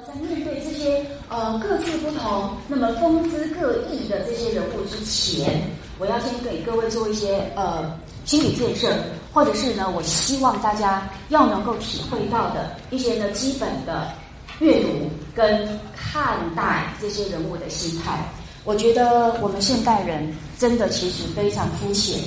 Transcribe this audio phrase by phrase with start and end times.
[0.00, 5.62] 在面对这些呃各自不同、那么风姿各异的这些人物之前，
[5.98, 7.94] 我要先给各位做一些呃
[8.24, 8.96] 心理建设，
[9.32, 14.08] 或者是呢，我希望大家要能够体会到的一些呢基本的
[14.60, 14.88] 阅读
[15.34, 18.24] 跟看待这些人物的心态。
[18.64, 22.18] 我觉得我们现代人真的其实非常肤浅。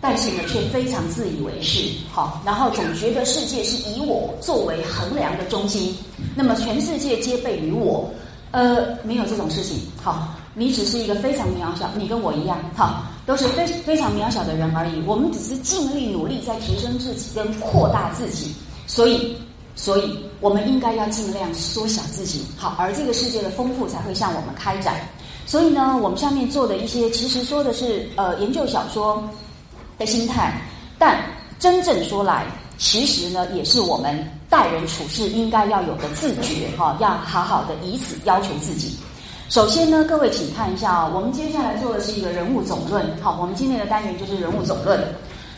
[0.00, 5.96] 但是呢，却非常自以为是，好，然后总觉得世界是以我作为衡量的中心，
[6.34, 8.08] 那么全世界皆备于我，
[8.50, 18.54] 呃，没有这种事情，好，你只是一个非常渺小，你跟我一样，好，都是非非常渺小的人而已，我们只是尽力努力在提升自己跟扩大自己，
[18.86, 19.36] 所以，
[19.74, 24.96] 所以我们应该要尽量缩小自己，好，而这个世界的丰富才会向我们开展，
[25.46, 29.22] 所以呢，我们下面做的一些，其实说的是呃研究小说。
[29.96, 30.60] 的心态，
[30.98, 31.24] 但
[31.56, 32.44] 真正说来，
[32.76, 38.96] 其实呢，也是我们待人处事应该要有的自觉哈，要好好的以此要求自己。
[39.48, 45.00] 首先呢，各位请看一下啊，我们接下来做的是一个人物总论，好，我们今天的单元就是人物总论。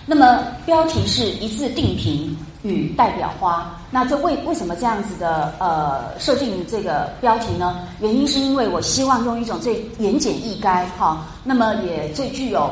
[0.05, 7.81] 那么标题是一字定评与代表花，那这为为什么这样子的呃设定这个标题呢？
[8.01, 12.71] 原因是因为我希望用一种最言简意赅哈，那么也最具有。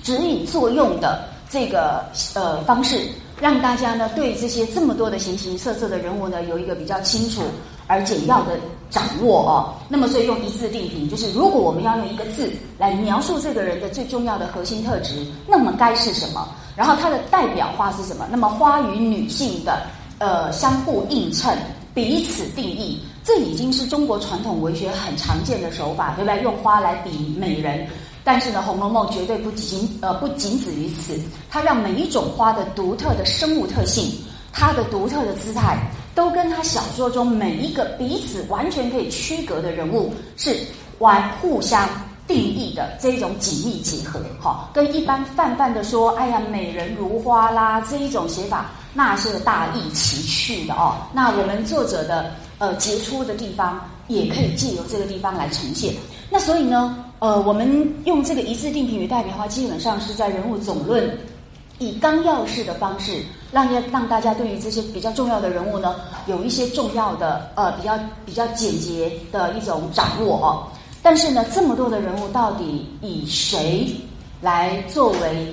[0.00, 2.98] 指引作用的这个呃方式，
[3.40, 7.42] 让大家呢对这些这么多的形形色色的人物呢有一个比较清楚
[7.86, 8.58] 而简要的
[8.90, 9.74] 掌握哦。
[9.88, 16.48] 那么所以用一字定评，就是如果我们要用一个字来描述这个人的最重要的核心特质，那么该是什么？
[16.76, 18.26] 然后它的代表花是什么？
[18.30, 19.82] 那么花与女性的
[20.18, 21.56] 呃相互映衬，
[21.94, 26.42] 彼此定义，这已经是中国传统文学很常见的手法，对不对？
[26.42, 27.86] 用花来比美人。
[28.24, 34.12] 但是呢，《红楼梦》绝对不仅呃不仅止于此，它让每一种花的独特的生物特性，
[34.52, 35.78] 它的独特的姿态，
[36.14, 40.54] 都跟它小说中每一个彼此完全可以区隔的人物是
[40.98, 41.88] 完互相
[42.26, 44.20] 定义的这一种紧密结合。
[44.40, 50.96] 哈，跟一般泛泛的说，哎呀，美人如花啦这一种写法，那是大异其趣的哦。
[51.14, 55.94] 那我们作者的呃杰出的地方，也可以借由这个地方来呈现。
[56.28, 57.04] 那所以呢？
[57.20, 61.18] 呃，我们用这个一字定评与代表化，基本上是在人物总论，
[61.78, 63.20] 以纲要式的方式，
[63.50, 65.96] 让让大家对于这些比较重要的人物呢，
[66.26, 70.68] 有一些重要的呃比较比较简洁的一种掌握哦。
[71.02, 73.90] 但是呢，这么多的人物到底以谁
[74.40, 75.52] 来作为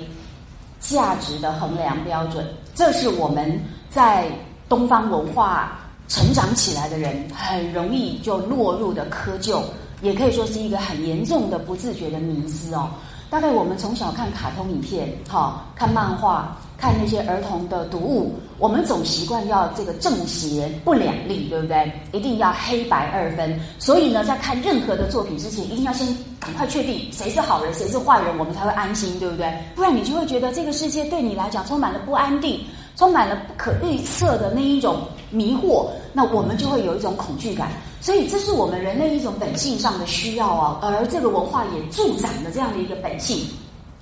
[0.78, 2.46] 价值的衡量标准？
[2.76, 3.60] 这是我们
[3.90, 4.28] 在
[4.68, 9.62] 东方文化成长起来的人很容易就落入的窠臼。
[10.02, 12.90] 也可以说是一个很严重的不自觉的迷思哦。
[13.28, 21.92] 大概我们从小看卡通影片，哈，看漫画，看那些儿童的读物，我们总习惯要这个正邪不两立，对不对？
[22.12, 23.58] 一定要黑白二分。
[23.80, 26.06] 所以呢，在看任何的作品之前，一定要先
[26.38, 29.52] 赶快确定谁是好人，谁是坏人，我们才会安心，对不对？
[29.74, 32.60] 不然你就会觉得这个世界对你来讲充满了不安定，
[32.94, 37.72] 充满了不可预测的那一种迷惑，那我们就会有一种恐惧感。
[38.06, 43.44] 所以，这是我们人类一种本性上的需要啊，而这个文化也助长了这样的一个本性，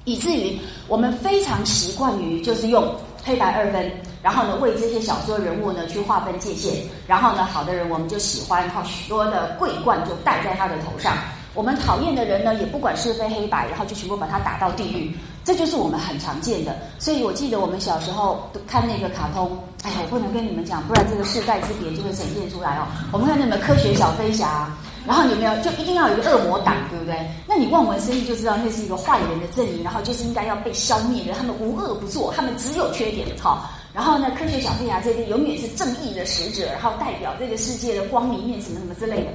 [0.04, 2.94] 以至于我们非常习惯于就是用
[3.24, 3.90] 黑白二分，
[4.22, 11.16] 然后呢为这些小说人物呢去划分界限，然后呢好的人我们就喜欢，然后许多的桂冠就戴在他的头上。
[11.54, 16.74] 我们讨厌的人呢，也不管是非黑白，然后就全部把他打到地狱，这就是我们很常见的。
[16.98, 22.86] 所以我记得我们小时候看那个卡通，哎呀，我不能跟你们讲，不然这个世代之别就会呈现出来哦。
[23.12, 24.68] 我们看那个科学小飞侠，
[25.06, 27.14] 然后有没有就一定要有一个恶魔党，对不对？
[27.46, 31.34] 那你望文生义就知道那是一个坏人的阵营，然后就是应该要被消灭的。
[31.34, 33.70] 他们无恶不作，他们只有缺点，好。
[33.92, 39.28] 然后呢，科学小飞侠这边永远是正义的使者，然后代表这个世界的光明面，什么什么之类的。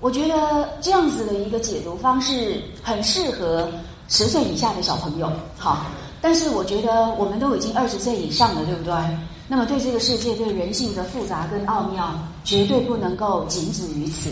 [0.00, 3.68] 我觉得这样子的一个解读方式很适合
[4.08, 5.86] 十岁以下的小朋友，好。
[6.20, 8.92] 但是我觉得我们都已经二十岁以上了，对不对？
[9.46, 12.12] 那么对这个世界、对人性的复杂跟奥妙，
[12.42, 14.28] 绝对不能够仅止于此。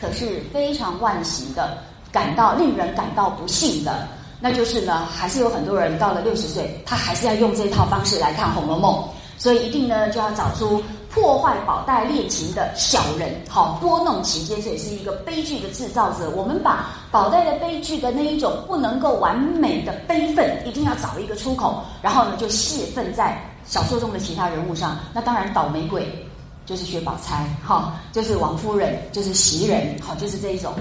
[0.00, 1.76] 可是非常惋惜的，
[2.10, 4.08] 感到令人感到不幸的，
[4.40, 8.94] 那就是呢，还是有很多人到了六十岁，他还是要用这套方式来看《红楼梦》，
[9.36, 10.82] 所以一定呢就要找出。
[11.12, 16.30] 破坏宝黛恋情的小人，好拨弄其间，所以是一个悲剧的制造者。
[16.30, 24.96] 我们把宝黛的悲剧的那一种不能够完美的悲愤，一定要找一个出口，然后呢就泄愤在小说中的其他人物上。
[25.12, 26.26] 那当然倒霉鬼
[26.64, 30.72] 就是薛宝钗，哈，就是王夫人，就是袭人，好，就是这一种。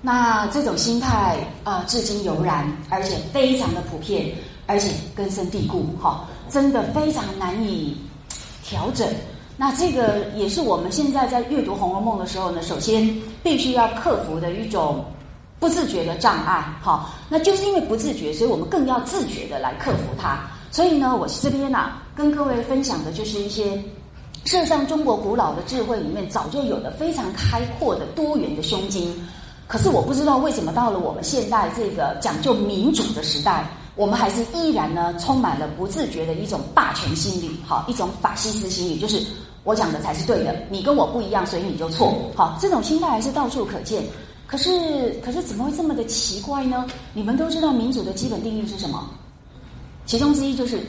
[0.00, 4.34] 那这种心态啊，至今犹然，而且非常的普遍，
[4.66, 7.98] 而且根深蒂固，哈，真的非常难以
[8.62, 9.06] 调整。
[9.56, 13.08] 那这个也是我们现在在阅读《红楼梦》的时候呢，首先
[13.42, 15.04] 必须要克服的一种
[15.60, 16.64] 不自觉的障碍。
[16.82, 20.40] 好，那就是因为不自觉，所以我们更要自觉的来克服它。
[20.72, 23.76] 所以呢，我这边呢，跟各位分享的就是一些，
[24.44, 29.14] 事实上中国古老的智慧里面早就有的非常开阔的多元的胸襟。
[29.68, 33.64] 可是我不知道为什么到了我们现代这个讲究民主的时代。
[33.96, 39.24] 我们还是依然呢，充满了不自觉的一种霸权心理，好，一种法西斯心理，就是
[39.62, 44.02] 我讲的才是对的，你跟我不一样，所以你就错，好，这种心态还是到处可见。
[44.46, 46.86] 可是，可是怎么会这么的奇怪呢？
[47.12, 49.08] 你们都知道民主的基本定义是什么？
[50.06, 50.80] 其中之一就是，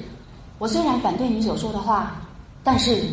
[0.58, 2.22] 我虽然反对你所说的话，
[2.64, 3.04] 但是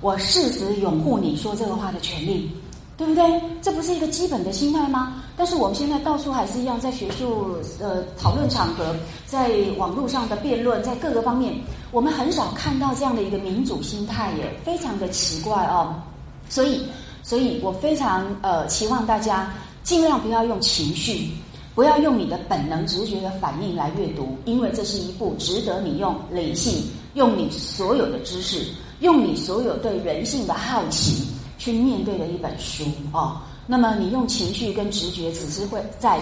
[0.00, 2.50] 我誓死拥护你说这个话的权利。
[2.98, 3.40] 对不对？
[3.62, 5.22] 这不是一个基本的心态吗？
[5.38, 8.92] 但是我们现在到处还是一样，在学术呃讨论场合，
[9.24, 11.54] 在网络上的辩论，在各个方面，
[11.92, 15.94] 我们很少看到这样的一个民主心态耶，非常的奇怪哦。
[16.48, 16.82] 所以，
[17.22, 19.54] 所以我非常呃期望大家
[19.84, 21.30] 尽量不要用情绪，
[21.72, 26.82] 不要用你的本能直觉的反应来阅读，因为这是一部值得你用理性、
[27.14, 28.66] 用你所有的知识、
[28.98, 31.24] 用你所有对人性的好奇。
[31.60, 33.36] 去面对的一本书哦，
[33.70, 36.18] 那么你用情绪跟直觉，只是会在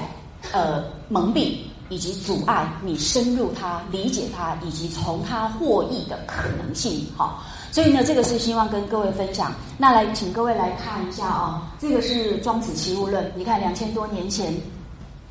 [0.52, 1.58] 呃蒙蔽
[1.88, 7.44] 以及阻碍你深入它、理解它以及从它获益的可能性好。
[7.70, 9.52] 所以呢，这个是希望跟各位分享。
[9.78, 13.25] 那来，请各位来看一下啊，这个是《庄子·齐物论》。
[13.37, 14.52] 你看，两千多年前，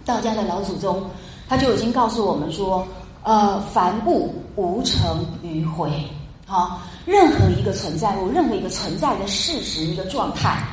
[0.06, 1.04] 道家的老祖宗
[1.50, 2.88] 他就已经告诉我们说，
[3.24, 5.92] 呃，凡物无成于毁。
[6.46, 10.64] 好，任何一个存在物，任何一个存在的事实，一个状态，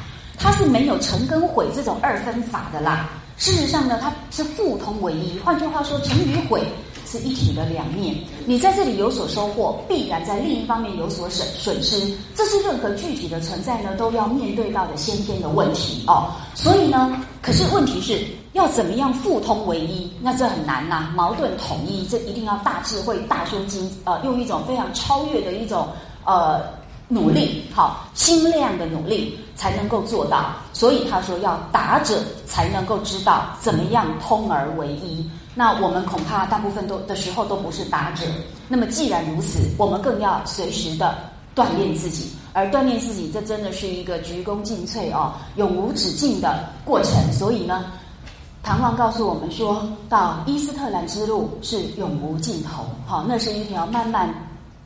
[0.42, 3.08] 它是没有成跟毁这种二分法的啦。
[3.36, 5.38] 事实上呢，它是互通为一。
[5.38, 6.62] 换句话说，成与毁
[7.06, 8.16] 是一体的两面。
[8.44, 12.12] 你在这里有所收获，必然在另一方面有所损损失。
[12.34, 16.32] 这是任何具体的存在呢都要面对到的先天的问题哦。
[16.54, 18.26] 所以呢，可是问题是。
[18.52, 20.12] 要怎么样互通为一？
[20.20, 25.88] 那这很难呐，矛盾统一，这一定要大智慧、大胸襟，呃，用一种非常超越的一种
[26.26, 26.60] 呃
[27.08, 30.54] 努力，好，心量的努力才能够做到。
[30.72, 35.28] 所以他说，要达者才能够知道怎么样通而为一。
[35.54, 38.24] 那我们恐怕大部分都的时候都不是达者。
[38.68, 41.16] 那么既然如此，我们更要随时的
[41.54, 47.32] 锻炼自己，而锻炼自己，这真的是一个鞠躬尽瘁哦，永无止境的过程。
[47.32, 47.84] 所以呢。
[48.64, 54.32] 唐王告诉我们说，到伊斯特兰之路是永无尽头，好，那是一条漫漫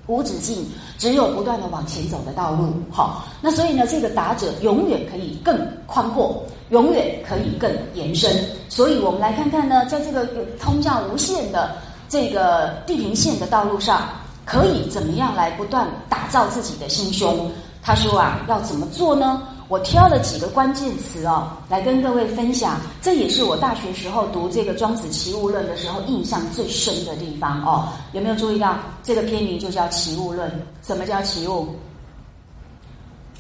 [0.07, 0.65] 无止境、
[0.99, 8.31] 只有不断的往前走的道路，好，那所以呢，这个打者永远可以更宽阔，永远可以更延伸。
[8.69, 10.27] 所以我们来看看呢，在这个
[10.61, 11.77] 通向无限的
[12.09, 14.09] 这个地平线的道路上，
[14.45, 17.51] 可以怎么样来不断打造自己的心胸？
[17.83, 19.43] 他说啊，要怎么做呢？
[19.69, 22.81] 我挑了几个关键词哦，来跟各位分享。
[23.03, 27.89] 这也是我大学时候读这个《庄子·齐物论》的时候印象最深的地方哦。
[28.13, 30.49] 有没有注意到这个篇名就叫《齐物论》？
[30.87, 31.75] 什么叫齐物？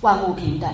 [0.00, 0.68] 万物平等。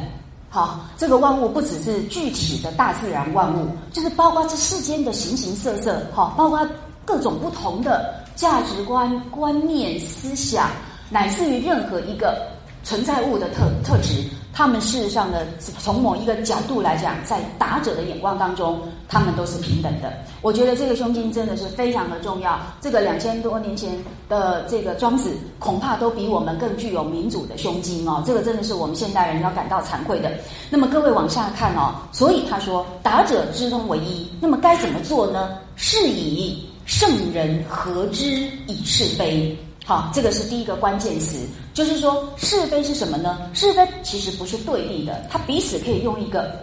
[0.49, 6.67] 好，这个万物不只是具体的大自然万物，就是包括这世间的形形色色，好，包括
[7.05, 10.71] 各种不同的价值观、观念、思想，
[11.11, 12.39] 乃至于任何一个
[12.85, 14.23] 存在物的特特质。
[14.53, 15.39] 他们事实上呢，
[15.79, 20.13] 从某一个角度来讲，在打者的眼光当中，他们都是平等的。
[20.43, 22.61] 我觉得这个胸襟真的是非常的重要。
[22.81, 23.91] 这个两千多年前
[24.29, 28.23] 的这个庄子，恐怕都比我们更具有民主的胸襟哦。
[28.27, 30.31] 这个真的是我们现代人要感到惭愧的。
[30.69, 35.57] 那么各位往下看哦，所以他说打者之通为一，那么该怎么做呢？
[35.77, 38.27] 是以圣人和之
[38.67, 39.57] 以是非。
[39.85, 41.39] 好，这个是第一个关键词，
[41.75, 43.39] 就是说是非是什么呢？
[43.55, 46.55] 是非其实不是对立的，它彼此可以用一个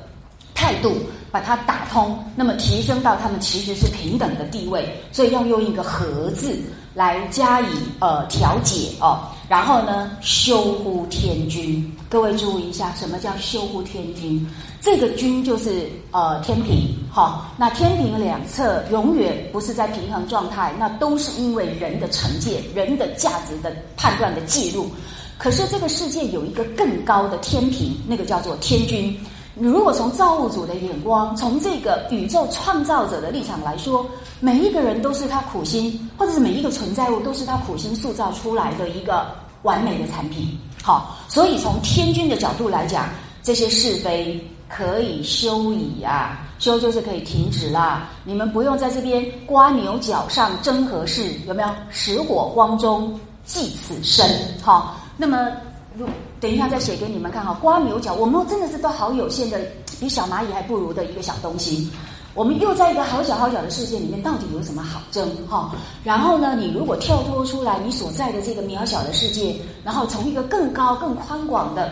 [0.54, 0.98] 态度
[1.32, 6.60] 把它打通，那么提升到他们其实是平等的地位，所以要用一个和字
[6.94, 7.66] 来加以
[8.00, 9.20] 呃调解哦。
[9.48, 14.48] 然后呢，修乎天君，各位注意一下，什么叫修乎天君？
[14.80, 24.90] 这个君就是呃天平，好，那天平两侧永远不是在平衡状态，那都是因为人的成见、人的价值的判断的记录。
[25.38, 29.18] 可是这个世界有一个更高的天平，那个叫做天君。
[29.56, 34.06] 你如果从造物主的眼光，从这个宇宙创造者的立场来说，
[34.40, 39.26] 每一个人都是他苦心，或者是每一个存在物都是他苦心塑造出来的一个
[39.64, 40.58] 完美的产品。
[40.84, 43.10] 好，所以从天君的角度来讲，
[43.42, 44.40] 这些是非
[44.70, 48.10] 可以休矣啊，修就是可以停止啦。
[48.24, 51.70] 你们不用在这边刮牛角上争何事，有没有？
[51.90, 54.30] 实火光中祭此身。
[54.62, 55.50] 好，那么。
[55.98, 56.06] 如
[56.40, 59.60] 等一下再写给你们看哈，刮牛角，我们真的是都好有限的，
[60.00, 61.90] 比小蚂蚁还不如的一个小东西。
[62.36, 65.76] 我们又在一个好小好小的世界里面，到底有什么好争哈？
[66.04, 71.92] 然后呢，你如果跳脱出来你所在的这个渺小的世界，然后从一个更高更宽广的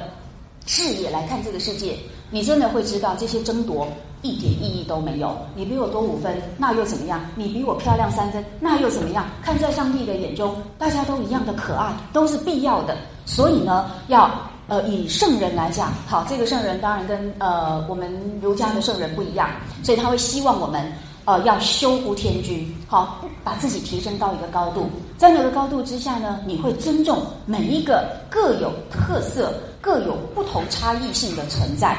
[0.68, 1.98] 视野来看这个世界，
[2.30, 3.88] 你真的会知道这些争夺
[4.22, 5.38] 一点意义都没有。
[5.56, 7.20] 你比我多五分，那又怎么样？
[7.36, 9.26] 你比我漂亮三分，那又怎么样？
[9.42, 12.96] 看在上帝的眼中，大家都一样的可爱，都是必要的。
[13.26, 14.30] 所以呢，要。
[14.70, 19.50] 呃，以圣人来讲，好，这个圣人当然跟呃我们儒家的圣人不一样，
[19.82, 20.92] 所以他会希望我们
[21.24, 31.96] 呃要修乎天君，好，把自己提升到一个高度，在那个高度之下呢，你会尊重每一个各有特色、各有不同差异性的存在。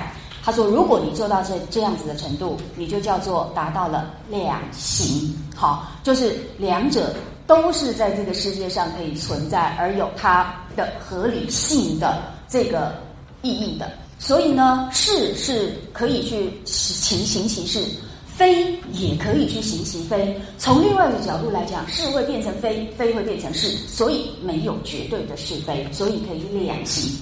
[0.48, 7.14] 他说，如果你做到这这样子的程度，你就叫做达到了两行，好，就是两者
[7.46, 12.18] 都是在这个世界上可以存在，而有它的合理性的。
[12.48, 12.94] 这个
[13.42, 17.84] 意义的，所以呢，是是可以去行行其事，
[18.24, 20.34] 非也可以去行其非。
[20.56, 27.12] 从另外一个角度来讲，是会变成非，非会变成是，所以没有绝对的是非，所以可以两行，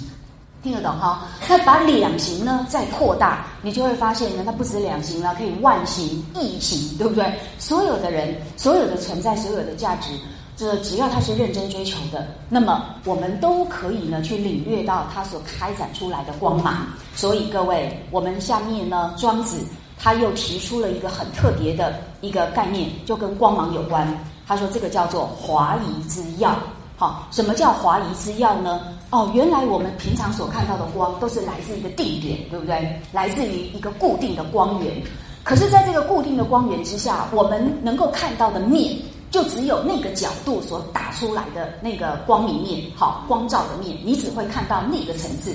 [0.67, 1.23] 听得懂哈？
[1.49, 6.05] 那把两行呢再扩大，你就会发现呢，它不止两行了，可以万行、
[6.35, 7.33] 亿行，对不对？
[7.57, 10.11] 所有的人，所有的存在，所有的价值。
[10.57, 16.85] 这只要他是认真追求的，那么我们都可以呢去领略到他所开展出来的光芒。
[17.15, 19.59] 所以各位，我们下面呢，庄子
[19.97, 24.09] 他又提出了一个很特别的一个概念，就跟光芒有关。
[24.49, 26.57] 他说这个叫做华夷之耀。
[26.97, 28.81] 好，什么叫华夷之耀呢？
[29.11, 33.01] 哦，原来我们平常所看到的光都是来自一个定点，对不对？
[33.13, 35.03] 来自于一个固定的光源。
[35.45, 38.97] 可是，在这个固定的光源之下，我们能够看到的面。
[39.29, 45.53] 就只有那个角度所打出来的那个光明面，好光照的面，你只会看到那个层次。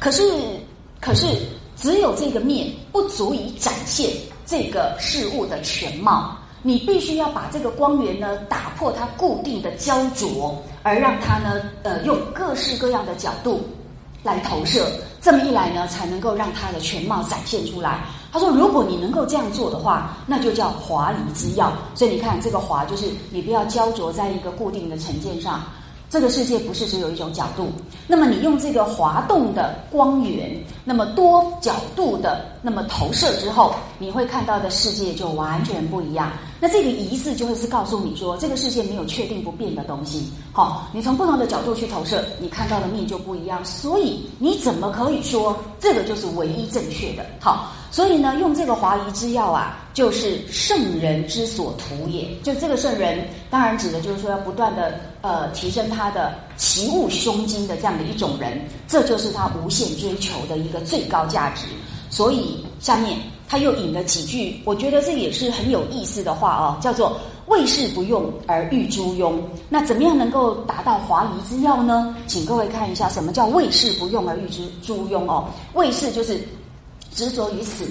[0.00, 0.22] 可是，
[1.00, 1.26] 可是
[1.76, 4.10] 只有这个面不足以展现
[4.44, 6.36] 这个事物的全貌。
[6.62, 13.60] 你必须要把这个光源呢打破它固定的焦灼，而让它呢呃用各式各样的角度
[14.22, 14.86] 来投射。
[15.20, 18.00] 这么一来呢，才能够让它的全貌展现出来。
[18.32, 21.72] 他说：“如果你能够这样做的话，那就叫华丽之要。
[21.94, 25.62] 所以你看，这个华就是你不要焦灼在一个固定的成见上。
[26.10, 27.70] 这个世界不是只有一种角度。
[28.06, 30.50] 那么你用这个滑动的光源，
[30.84, 36.32] 那么多角度的那么投射之后，你会看到的世界就完全不一样。
[36.62, 40.30] 那这个仪式就会是告诉你说，这个世界没有确定不变的东西。
[40.52, 43.64] 好，你从不同的角度去投射，你看到的面就不一样。
[43.64, 47.26] 所以你怎么可以说这个就是唯一正确的？
[47.40, 52.28] 好。”所以呢，用这个华夷之药啊，就是圣人之所图也。
[52.44, 61.66] 就这个圣人，当然指的就是说要不断的呃提升他的奇物胸襟的这样的一种人，这就是他无限追求的一个最高价值。
[62.08, 63.18] 所以下面
[63.52, 69.34] 他又引了几句，我觉得这也是很有意思的话哦，叫做“为事不用而欲诸庸”。
[69.68, 72.16] 那怎么样能够达到华夷之要呢？
[72.26, 75.44] 请各位看一下，什么叫“为事不用而欲之诸庸”哦？
[75.74, 76.40] 为事就是。
[77.14, 77.84] 执着于此，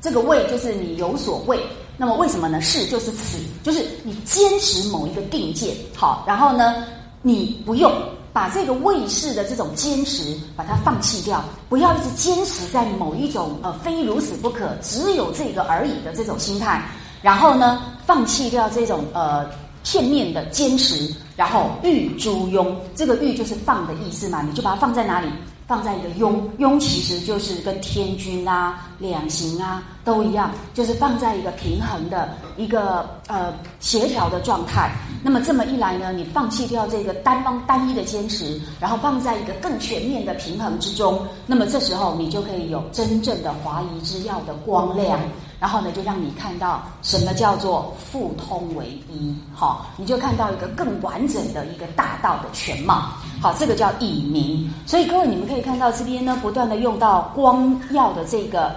[0.00, 1.60] 这个为就是你有所谓。
[1.98, 2.58] 那么为什么呢？
[2.62, 5.76] 是就是此，就是你坚持某一个定见。
[5.94, 6.82] 好，然后呢，
[7.20, 7.92] 你不用
[8.36, 16.84] 把这个卫士的这种坚持把它放弃掉，不要一直坚持在某一种呃非如此不可，只有这个而已的这种心态。
[17.22, 19.46] 然后呢，放弃掉这种呃
[19.82, 25.28] 片面的坚持，然后欲诸庸，这个欲就是放的意思嘛，你就把它放在哪里？
[25.66, 34.92] 放在一个庸庸，其实就是跟天君啊、两行啊都一样，就是放在一个平衡的一个呃协调的状态。
[35.22, 45.18] 那么这么一来呢，你放弃掉这个单方单一的坚持，然后放在一个更全面的平衡之中，那么这时候你就可以有真正的华夷之药的光亮。
[45.58, 53.08] 然后呢，就让你看到什么叫做互通为一，好，你就看到一个更完整的一个大道的全貌，
[53.40, 54.70] 好，这个叫以明。
[54.84, 58.76] 所以各位，你们可以看到这边呢，不断的用到光耀的这个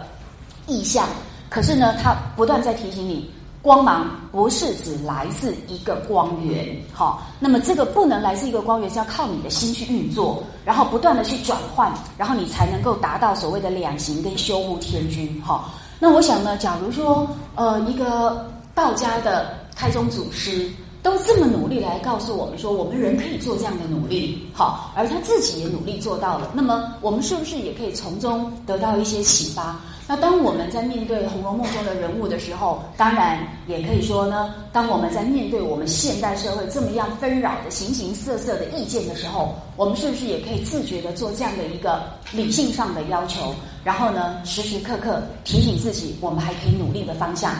[0.67, 1.05] 意象，
[1.50, 3.29] 可是呢，它不断在提醒你，
[3.62, 15.65] 光芒不是只来自一个光源，好，那么这个不能来自一个光源，是要靠你的心去运作，然后不断的去转换，然后你才能够达到所谓的两行跟修护天君，哈。
[16.00, 20.72] 那我想呢，假如说，呃，一个道家的开宗祖师
[21.03, 29.77] 都这么努力来告诉我们说，我们人可以做这样的努力，好，而他自己也努力做到了，那么我们是不是也可以从中得到一些启发？
[30.10, 42.01] 那当我们在面对《红楼梦》中的人物的时候，当然也可以说呢，当我们在面对我们现代社会这么样纷扰的形形色色的意见的时候，我们是不是也可以自觉的做这样的一个
[42.32, 43.54] 理性上的要求？
[43.84, 47.54] 然后呢，时时刻刻提醒自己，我们还可以努力的方向。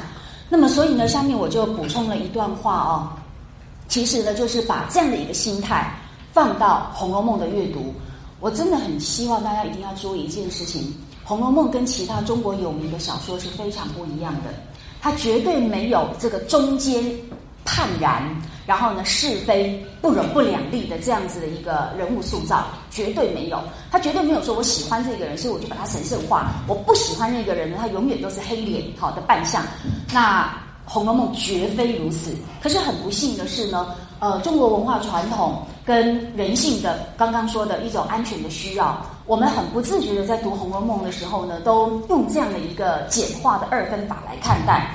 [0.50, 3.14] 那么，所以呢，下面我就补充了一段话哦。
[3.88, 5.96] 其实呢，就是把这样的一个心态
[6.34, 7.94] 放到《红楼梦》的阅读。
[8.40, 10.82] 我真的很希望大家一定要注意一件事情。
[11.30, 14.50] 《红楼梦》跟其他中国有名的小说是非常不一样的，
[15.00, 17.06] 它绝对没有这个中间
[17.64, 18.24] 判然，
[18.66, 23.60] 然后呢是非不容不两立的这样子的一个人物塑造，绝对没有。
[23.92, 29.64] 他绝对没有说我喜欢这个人，所以我就把他神圣化；我不喜欢那个人呢，他永远都是黑脸好的扮相。
[30.12, 30.46] 那
[30.84, 32.36] 《红楼梦》绝非如此。
[32.60, 39.00] 可是很不幸的是呢，呃，中国文化传统跟人性的刚刚说的一种安全的需要。
[39.30, 44.90] 我们很不自觉的在读《红楼梦》的时候呢，都用这样的一个简化的二分法来看待。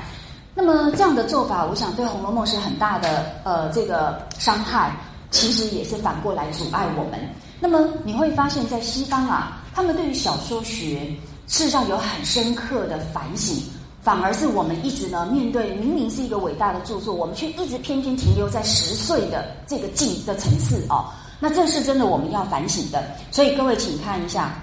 [0.57, 4.91] 那么这样的做法，我想对《红楼梦》是很大的呃这个伤害，
[5.31, 7.21] 其实也是反过来阻碍我们。
[7.61, 11.07] 那么你会发现在西方啊，他们对于小说学
[11.47, 13.57] 事实上有很深刻的反省，
[14.03, 21.05] 反而是我们一直呢面对明明是一个伟大的著作，我们却一直偏偏停留在十岁的这个境的层次哦。
[21.41, 23.03] 那这是真的，我们要反省的。
[23.31, 24.55] 所以各位，请看一下，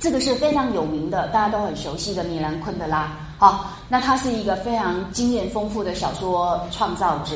[0.00, 3.12] 这个是非常有名的，大家都很熟悉的米兰昆德拉。
[3.36, 7.34] 好，那他是一个非常经验丰富的小说创造者。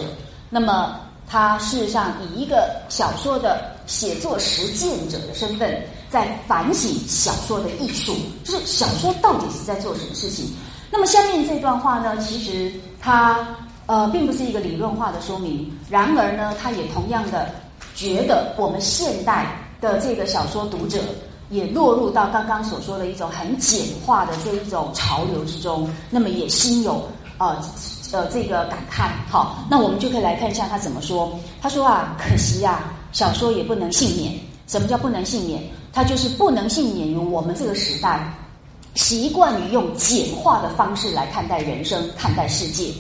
[0.49, 10.47] 那么他事实上以一个小说的写作实践者的身份，在反省小说的艺术，就是小说到底是在做什么事情。
[10.91, 13.47] 那么下面这段话呢，其实它
[13.87, 17.51] 呃并不是一个理论化的说明，然而呢，它也同样的。
[17.99, 19.45] 觉得我们现代
[19.81, 21.01] 的这个小说读者
[21.51, 27.03] 也落入到刚刚所说的一种很简化的这一种潮流之中，那么也心有
[27.39, 27.61] 呃
[28.13, 29.11] 呃这个感叹。
[29.29, 31.37] 好，那我们就可以来看一下他怎么说。
[31.61, 34.33] 他说啊，可惜呀，小说也不能幸免。
[34.69, 35.61] 什么叫不能幸免？
[35.93, 38.33] 它就是不能幸免于我们这个时代
[38.95, 42.93] 习惯于用简化的方式来看待人生、看待世界。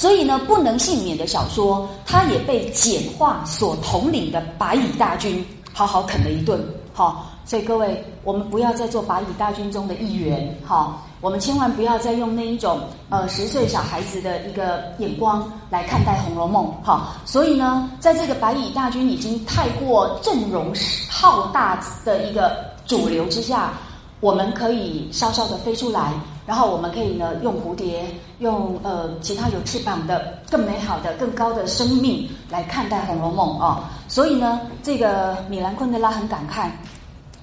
[0.00, 6.58] 所以呢，不能幸免的小说，它也被简化所统领的白蚁大军好好啃了一顿。
[6.94, 10.58] 好，所以各位，我们不要再做白蚁大军中的一员。
[10.64, 16.64] 好，我们千万不要再用那一种呃十岁小孩子的一个眼光来看待《红楼梦》。
[16.82, 20.72] 好，所以呢，在这个白蚁大军已经太过阵容
[21.10, 23.74] 浩大的一个主流之下，
[24.20, 26.14] 我们可以稍稍的飞出来。
[26.50, 33.88] 然后我们可以呢，用蝴蝶，用呃其他有翅膀的更美好的、更高的生命来看待《红楼梦》啊。
[34.08, 36.68] 所以呢，这个米兰昆德拉很感慨，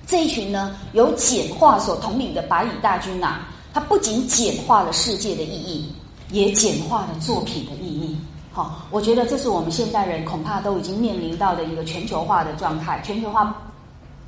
[0.05, 3.37] 这一群呢由简化所统领的白蚁大军呐，
[3.73, 5.89] 它不仅简化了世界的意义，
[6.33, 8.17] 也简化了作品的意义。
[8.51, 13.55] 好，我觉得这是我们现代人恐怕都已经面临到的一个全球化的状态，全球化。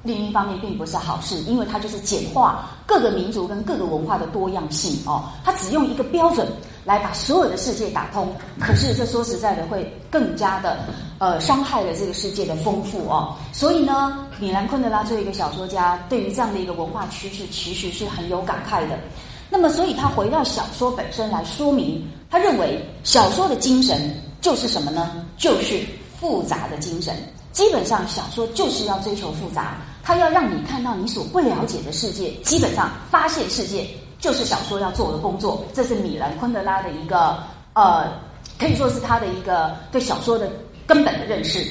[0.04, 5.26] 另一方面，并不是好事，因为它就是简化各个民族跟各个文化的多样性哦。
[5.44, 6.48] 它只用一个标准
[6.86, 10.78] 来把所有的世界打通，可是这说实在的，会更加的
[11.18, 13.36] 呃伤害了这个世界的丰富哦。
[13.52, 18.98] 所以呢，米兰昆德拉作为一个小说家，对于这样的一个文化趋势，其实是很有感慨的。
[19.50, 25.26] 那么，所以他回到小说本身来说明，他认为小说的精神就是什么呢？
[25.38, 25.84] 就是
[26.20, 27.14] 复杂的精神。
[27.52, 29.78] 基本上，小说就是要追求复杂。
[30.10, 33.86] 他要让你看到你所不了解的世界，基本上发现世界
[34.18, 35.64] 就是小说要做的工作。
[35.72, 37.38] 这是米兰昆德拉的一个
[37.74, 38.12] 呃，
[38.58, 40.52] 可以说是他的一个对小说的
[40.88, 41.64] 根本的认识。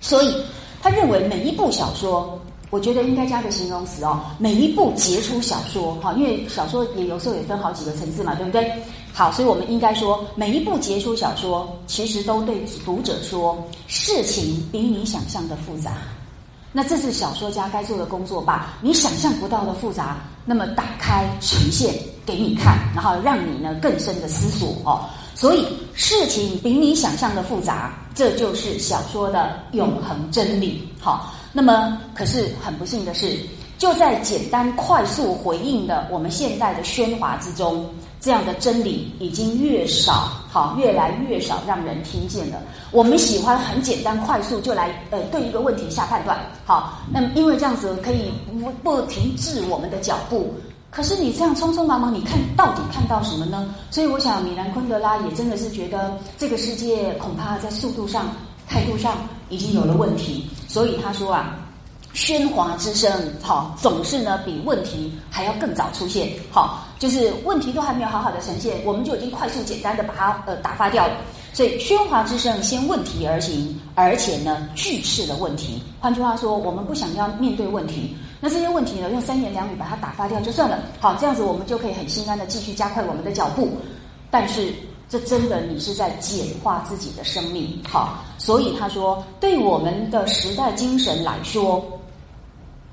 [0.00, 0.32] 所以
[0.80, 8.70] 他认为每一部小说，我觉得应该加个形容词哦，每一部杰出小说哈，因为小说也有时候也分好几个层次嘛，对不对？
[9.12, 15.90] 好，所以我们应该说，每一部杰出小说其实都对读者说，事情比你想象的复杂。
[16.76, 18.74] 那这是小说家该做的工作吧？
[18.82, 21.94] 你想象不到的复杂，那么打开呈现
[22.26, 25.08] 给你看，然后让你呢更深的思索哦。
[25.34, 30.86] 所以事情比你想象的复杂，这就是小说的永恒真理。
[31.00, 33.38] 好，那么可是很不幸的是，
[33.78, 37.86] 就在简单快速回应的我们现代的喧哗之中。
[38.20, 42.60] 这样的真理已经越少，好，越来越少让人听见了。
[42.90, 46.98] 我们喜欢很简单、快速就来，呃，对一个问题下判断，好。
[47.12, 50.52] 那么因为这样子可以不不停滞我们的脚步。
[50.90, 53.74] 可是你这样匆匆忙忙，你看到底看到什么呢？
[53.90, 58.28] 所以我想，米兰昆德拉也真的是觉得这个世界恐怕在速度上、
[58.66, 59.12] 态度上
[59.50, 60.48] 已经有了问题。
[60.66, 61.58] 所以他说啊，
[62.16, 71.14] 喧哗之声，好，总是呢比问题还要更早出现，好，就是问题都还没有好好的呈现，我们就已经快速简单的把它呃打发掉了。
[71.52, 75.82] 所以喧哗之声先问题而行，而且呢拒斥了问题。
[76.00, 80.78] 换句话说，我们不想要面对问题，那这些问题呢用三言两语把它打发掉就算了。
[80.98, 83.68] 好，这样子我们就可以很心安的继续加快我们的脚步。
[84.30, 84.72] 但是
[85.08, 87.78] 这真的你是在简化自己的生命。
[87.86, 91.82] 好，所以他说，对我们的时代精神来说，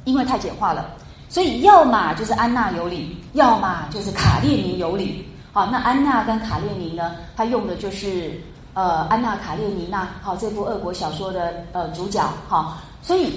[0.05, 0.89] 因为太简化了，
[1.29, 5.25] 所以要么就是安娜有理，要么就是卡列宁有理。
[5.51, 8.39] 好，那安娜跟卡列宁呢，他用的就是。
[8.75, 13.31] 呃，安娜·卡列尼娜，好，这部俄国小说的呃主角，好，所以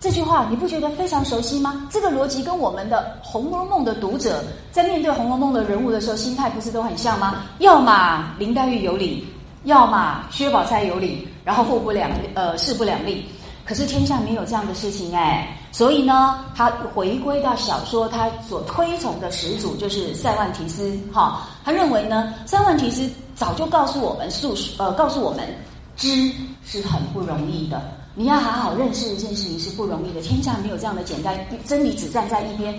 [0.00, 1.86] 这句话你不觉得非常熟悉吗？
[1.90, 7.44] 这个逻辑跟我们的《红楼梦》的读者在面对《红楼梦》的人物的时候，心态不是都很像吗？
[7.58, 9.26] 要么林黛玉有理，
[9.64, 13.26] 要么薛宝钗有理，然后互不两呃势不两立。
[13.66, 25.46] 可是天下没有这样的事情哎，所以呢，他回归到小说，他所推崇的始祖就是塞万提斯，哈，他认为呢，塞万提斯早就告诉我们，诉呃告诉我们，
[25.96, 26.32] 知
[26.64, 27.80] 是很不容易的，
[28.14, 32.74] 你要好好认识一件事情是不容易的，天下没有这样的简单，真理只站在一边，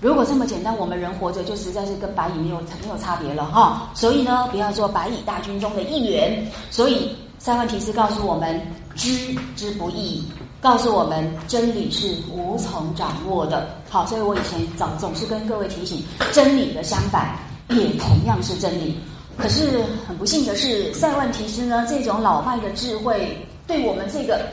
[0.00, 7.14] 如果这么简单，我们人活着就实在是跟白蚁没有没有差别了哈，所以呢，不要做白蚁大军中的一员，所以。
[7.42, 8.60] 塞万提斯告诉我们，
[8.94, 10.22] 知之不易，
[10.60, 13.68] 告诉我们真理是无从掌握的。
[13.88, 17.34] 好，所以我以前总总是跟各位提醒，真理的相反
[17.70, 18.98] 也同样是真理。
[19.38, 24.44] 可是很不幸的是，塞万提斯呢这种老迈的智慧，对我们这个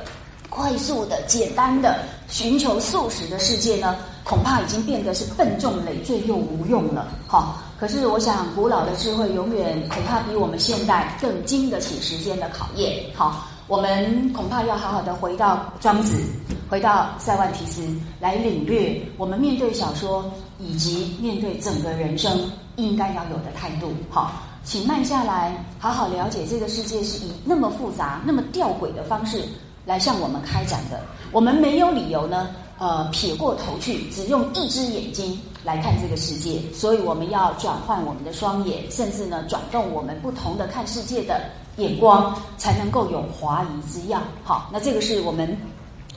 [0.50, 7.08] 快速的、简单的寻求速食的世界呢，恐怕已经变得是笨重累赘又无用了。
[7.28, 7.62] 好。
[7.80, 13.04] 可是，我想，古老的智慧永远恐怕比我们现代更经得起时间的考验。
[13.14, 16.24] 好，我们恐怕要好好的回到庄子，
[16.70, 17.86] 回到塞万提斯，
[18.18, 20.24] 来领略我们面对小说
[20.58, 23.92] 以及面对整个人生应该要有的态度。
[24.10, 24.32] 好，
[24.64, 29.44] 请慢下来，好好了解这个世界是以那么复杂、那么吊诡的方式
[29.86, 31.02] 来向我们开展的。
[31.34, 32.48] 我们没有理由呢。
[32.80, 41.42] 呃，撇过头去，只用一只眼睛来看这个世界，所以我们要转换我们的双眼，甚至呢，转动我们不同的看世界的
[41.78, 44.22] 眼光，才能够有华夷之样。
[44.44, 45.58] 好，那这个是我们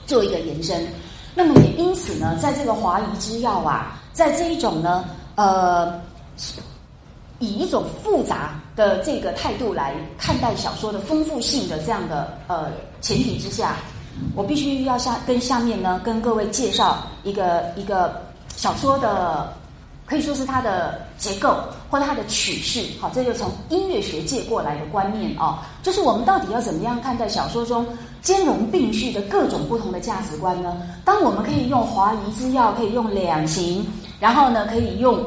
[0.05, 0.87] 做一个延伸。
[1.33, 5.99] 那么也因此呢，在这个华夷之要啊，在这一种呢，呃，
[7.39, 12.67] 以一种复杂的这个态度来看待小说的丰富性的这样的呃
[12.99, 13.75] 前提之下。
[14.35, 18.21] 我必须要下跟下面呢，跟各位介绍一个一个
[18.57, 19.53] 小说的，
[20.05, 21.55] 可以说是它的结构
[21.89, 22.83] 或者它的曲式。
[22.99, 27.85] 好，这就从音乐学借过来的观念哦，就是我们到底要怎么样看待小说中
[28.21, 30.75] 兼容并蓄的各种不同的价值观呢？
[31.05, 33.85] 当我们可以用华夷之要，可以用两行，
[34.19, 35.23] 然后呢，可以用。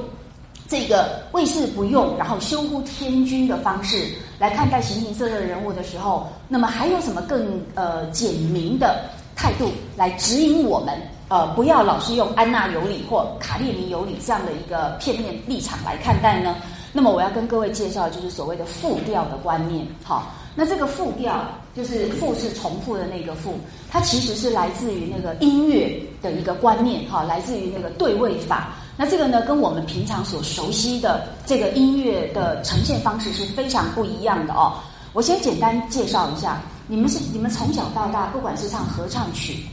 [0.67, 9.05] 这个为事不用，然后修乎天君的方式来看待形形色色的人物的时候，那么还有什么更呃简明的
[9.37, 10.99] 态度来指引我们？
[11.35, 16.55] 呃，不要老是用安娜有理或卡列尼有理这样的一个片面立场来看待呢？
[16.93, 19.85] 那么我要跟各位介绍就是所谓的复调的观念。
[20.05, 21.45] 好，那这个复调
[21.75, 23.59] 就是复是重复的那个复，
[23.91, 27.05] 它其实是来自于那个音乐的一个观念。
[27.11, 28.69] 哈，来自于那个对位法。
[28.97, 34.75] 那这个呢，跟我们平常所熟悉的这个音乐的呈现方式是非常不一样的哦。
[35.13, 39.65] 我先简单介绍一下，你们是你们从小到大，不管是唱合唱曲，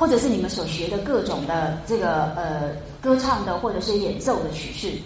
[0.00, 2.70] 或者是你们所学的各种的这个呃
[3.02, 4.96] 歌唱的或者是演奏的曲式，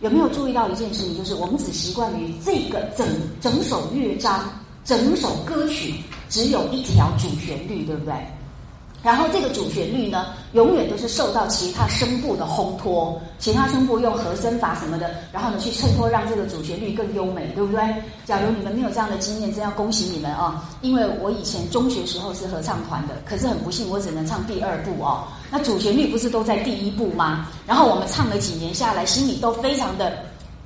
[0.00, 1.18] 有没有注意到一件事情？
[1.18, 3.04] 就是我们只习惯于这个整
[3.40, 4.48] 整首乐章、
[4.84, 5.94] 整首歌曲
[6.30, 8.14] 只有一条主旋律，对不对？
[9.04, 17.82] 然后这个主旋律呢，永远都是受到其他声部的烘托，其他声部用和声法什么的，然后呢去衬托，让这个主旋律更优美，对不对？
[18.24, 20.64] 假如你们没有这样的经验，真要恭喜你们啊！
[20.80, 25.24] 因为我以前中学时候是合唱团的，可是很不幸，我只能唱第二部哦。
[25.50, 27.46] 那主旋律不是都在第一部吗？
[27.66, 30.16] 然后我们唱了几年下来，心里都非常的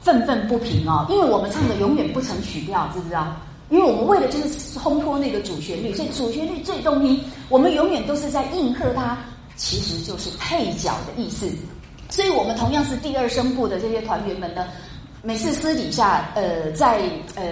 [0.01, 3.27] 愤愤不平哦，因为我们唱的永远不成曲调，知不知道？
[3.71, 7.21] 因为我们为了就是烘托那个主旋律，所以主旋律最动听。
[7.49, 9.19] 我们永远都是在应和它，
[9.57, 11.47] 其实就是配角的意思。
[12.09, 14.67] 所以我们同样是第二声部的这些团员们呢，
[15.23, 17.01] 每次私底下呃在
[17.35, 17.45] 呃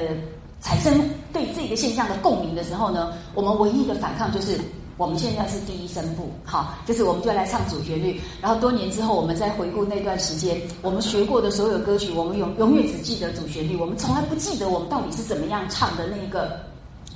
[0.62, 0.98] 产生
[1.32, 4.58] 对这个现象的共鸣的时候呢，我们唯一的反抗就是。
[4.96, 16.58] 我们现在是第一声部，好，就是我们就来唱主旋律，然后多年之后，我们再回顾那段时间，我们学过的所有歌曲，我们永永远只记得主旋律，我们从来不记得我们到底是怎么样唱的那个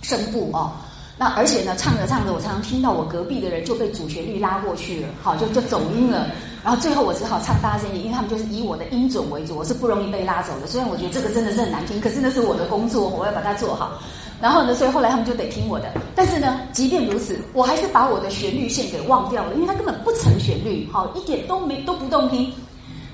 [0.02, 0.72] 声部哦。
[1.16, 6.26] 那而且呢，唱着唱着，我常常听到我隔壁的人就被主旋律拉过去了，好，就就走音了。
[6.62, 10.66] 然后最后我只好唱大声一点，因为他们就是以我的音准为主，我是不容易被拉走的。
[10.66, 13.98] 虽然我觉得这个真的是很难听，可是那是我的工作，我要把它做好。
[14.40, 15.92] 然后呢，所以后来他们就得听我的。
[16.14, 22.53] 但是呢，即便如此，我还是把我的旋律线给忘掉了，因为它根本不成旋律，好，一点都没都不动听。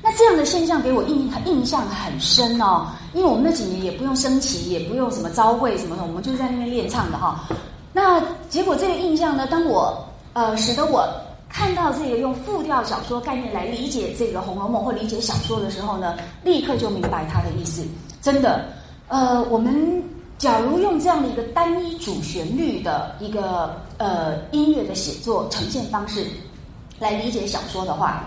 [0.02, 7.44] 那这样的现象给我印印象很深哦，因为我们那几年也不用升旗，也不用什么招会什么的，我们就在那边练唱的哈。
[7.92, 11.08] 那结果这个印象呢，当我呃使得我。
[11.48, 17.82] 看到这个用复调小说概念来理解这个《红楼梦》或理解小说的时候呢，立刻就明白它的意思。
[18.20, 18.66] 真的，
[19.08, 20.02] 呃，我们
[20.38, 26.26] 假如用这样的一个单一主旋律的一个呃音乐的写作呈现方式
[26.98, 28.24] 来理解小说的话，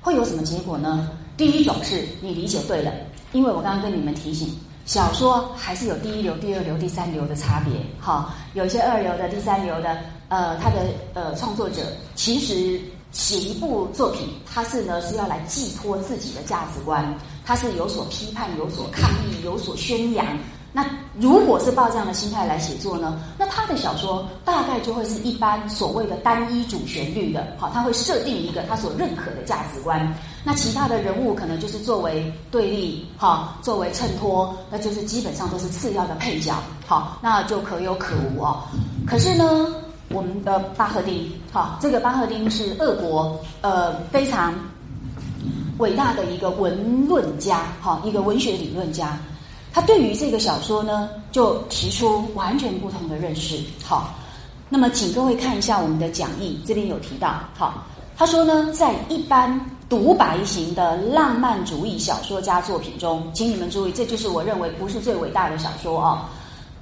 [0.00, 1.10] 会有什么结果呢？
[1.36, 2.92] 第一种是你理解对了，
[3.32, 7.72] 因为我刚刚跟你们提醒，小说还是有第一流、第二流、第三流的差别。
[8.00, 9.98] 哈，有一些二流的、第三流的。
[10.28, 11.82] 呃，他的呃创作者
[12.14, 17.12] 其实写一部作品，他是呢是要来寄托自己的价值观，
[17.44, 20.24] 他是有所批判、有所抗议、有所宣扬。
[20.72, 20.86] 那
[21.20, 36.54] 如果是抱这样的心态来写作呢，那他的小说大概就会是一般所谓的单一主旋律的，好，他会设定一个他所认可的价值观，那其他的人物可能就是作为对立，哈，作为衬托，那就是基本上都是次要的配角，
[36.86, 38.62] 好，那就可有可无哦。
[39.06, 39.66] 可是呢？
[40.12, 44.52] 我们的巴赫丁，好，这个巴赫丁是俄国呃非常
[45.78, 49.16] 伟大的一个文论家，好，一个文学理论家。
[49.72, 53.58] 他对于这个小说呢，就提出完全不同的认识。
[53.84, 54.14] 好，
[54.68, 57.84] 那么请各位看一下我们的讲义，这边有提到，好，
[58.16, 66.28] 他说呢，在一般独白型的浪漫主义小说家作品中，请你们注意，这就是我认为不是最伟大的小说啊。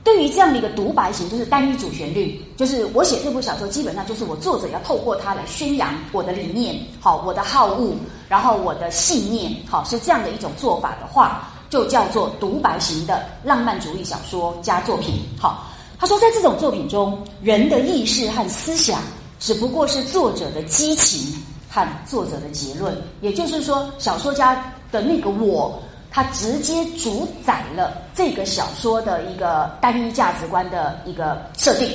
[0.04, 7.92] 对于这样的一个独白型，就是单一主旋律，就是我写这部小说，基本上就是我作者要透过它来宣扬我的理念，好，我的好恶，
[8.26, 15.14] 然后我的信念，好，是这样的一种做法的话，就叫做独白型的浪漫主义小说加作品。
[15.38, 15.66] 好，
[15.98, 19.00] 他说，在这种作品中，人的意识和思想
[19.38, 25.80] 只不过是作者的激情和作者的结论，也就是说，小说家的那个我。
[26.10, 31.86] 他直接主宰了这个小说的一个单一价值观的一个设定，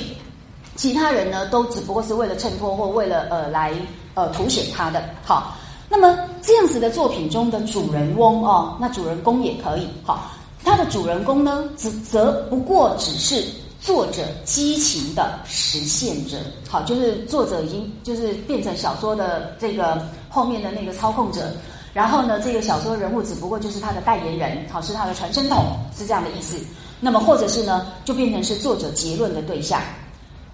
[0.76, 3.74] 其他人呢都只不过是为了衬托或为了呃来
[4.14, 5.56] 呃凸显他的好。
[5.88, 10.30] 那么这样子的作品中的主人翁哦，那主人公也可以好，
[10.64, 13.44] 他的主人公呢只则不过只是
[13.80, 21.52] 作者激情的实现者，好，就是作者已经就是变成小说的这个后面的那个操控者。
[21.92, 25.64] 然后呢，这个小说人物只不过就是他的代言人，好是他的传声筒，
[25.96, 26.56] 是这样的意思。
[26.98, 29.80] 那么或者是呢，就变成是作者结论的对象。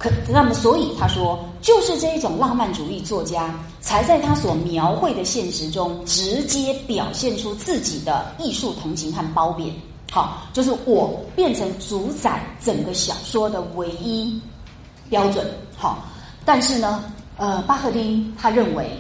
[0.01, 9.71] 可那么所以他说，就是这一种浪漫主义作家，才在他所描绘的现实中，直接表现出自己的艺术同情和褒贬。
[10.11, 14.41] 好，就是我变成主宰整个小说的唯一
[15.11, 15.47] 标准。
[15.77, 15.99] 好，
[16.47, 17.05] 但是呢，
[17.37, 18.91] 呃，巴赫丁他认为。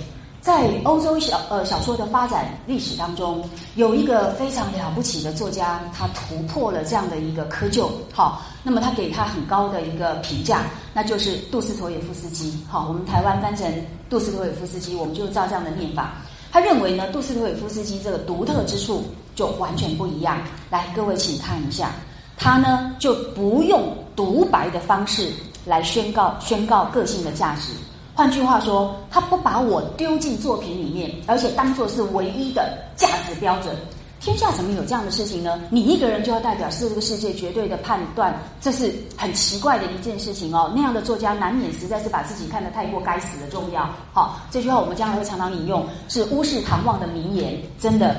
[0.40, 7.88] 在欧洲小呃小说的发展历史当中，有一个非常了不起的作家，他突破了这样的一个窠臼。
[8.10, 12.58] 好，那么他给他很高的一个评价，那就是杜斯妥也夫斯基。
[12.68, 13.70] 好，我们台湾翻成
[14.08, 16.14] 杜斯妥也夫斯基，我们就照这样的念法。
[16.50, 20.38] 他认为呢，杜斯妥也夫斯基这个独特之处就完全不一样。
[20.70, 21.92] 来，各位请看一下，
[22.38, 25.30] 他呢就不用独白的方式
[25.66, 27.72] 来宣告宣告个性的价值。
[28.14, 33.74] 换句话说，他不把我丢进作品里面，而且当做是唯一的价值标准。
[34.20, 35.58] 天下怎么有这样的事情呢？
[35.70, 40.70] 你一个人就要代表是这个世界绝对的判断，这是很奇怪的一件事情哦。
[40.76, 43.88] 那样的作家难免实在是把自己看得太过该死的重要。
[44.12, 47.58] 好，这句话我们将来会常常引用，是乌氏唐望的名言。
[47.78, 48.14] 真的，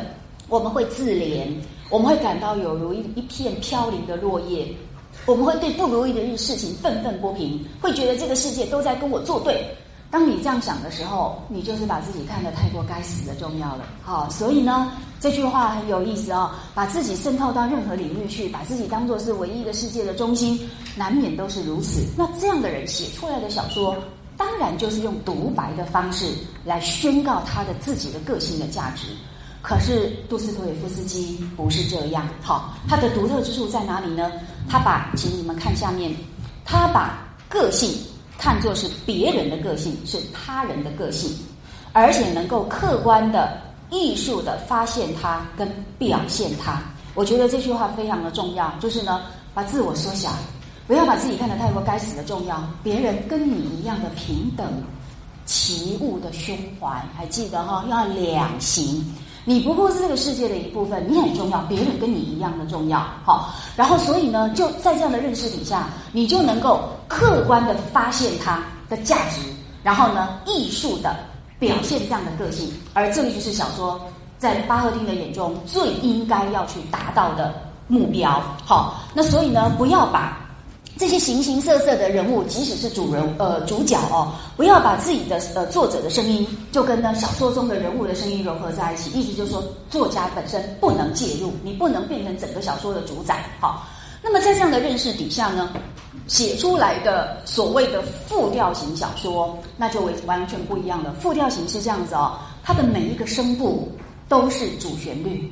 [0.50, 1.46] 我们会自怜，
[1.92, 4.68] 我们会感到有如一一片飘零的落叶，
[5.28, 9.64] 我们会对不如意的事情愤愤不平，会觉得这个世界都在跟我作对。
[10.12, 13.86] 当你这样想的时候，你就是把自己看得太过该死的重要了。
[14.04, 20.60] 好，所以呢，这句话很有意思哦，把自己渗透到任何领域去，把自己当做是唯一的世界的中心，
[20.98, 22.04] 难免都是如此。
[22.18, 23.96] 那这样的人写出来的小说，
[24.36, 26.34] 当然就是用独白的方式
[26.66, 29.08] 来宣告他的自己的个性的价值。
[29.62, 32.28] 可是杜斯托耶夫斯基不是这样。
[32.42, 34.30] 好，他的独特之处在哪里呢？
[34.68, 36.14] 他把，请你们看下面，
[36.66, 37.90] 他把个性。
[38.42, 41.32] 看作是别人的个性，是他人的个性，
[41.94, 43.56] 而且能够客观的、
[43.92, 46.82] 艺术的发现它跟表现它。
[47.14, 49.22] 我觉得这句话非常的重要，就是呢，
[49.54, 50.32] 把自我缩小，
[50.88, 54.66] 不要把自己看得太过该死的重要，别人跟你一样的平等，
[55.46, 57.86] 齐物的胸怀，还记得哈？
[57.92, 59.06] 要两行，
[59.44, 63.54] 你不过是这个世界的一部分，你很重要，别人跟你一样的重要，好。
[63.76, 69.42] 然后所以呢，就在这样的认识底下，你就能够客观的发现它的价值，
[69.84, 71.16] 然后呢，艺术的
[71.58, 74.00] 表现这样的个性，而这个就是小说
[74.38, 77.54] 在巴赫丁的眼中最应该要去达到的
[77.88, 78.42] 目标。
[78.64, 80.38] 好，那所以呢，不要把。
[81.02, 89.10] 这些形形色色的人物，即使是主人呃主角哦，不要把自己的呃作者的声音就跟呢小说中的人物的声音融合在一起。
[89.10, 93.44] 意思就是说，作家本身不能介入，你不能变成整个小说的主宰。
[93.60, 93.88] 好，
[94.22, 95.74] 那么在这样的认识底下呢，
[96.28, 101.12] 写出来的所谓的复调型小说，那就完完全不一样了。
[101.20, 103.92] 复调型是这样子哦，它的每一个声部
[104.30, 105.52] 都是主旋律，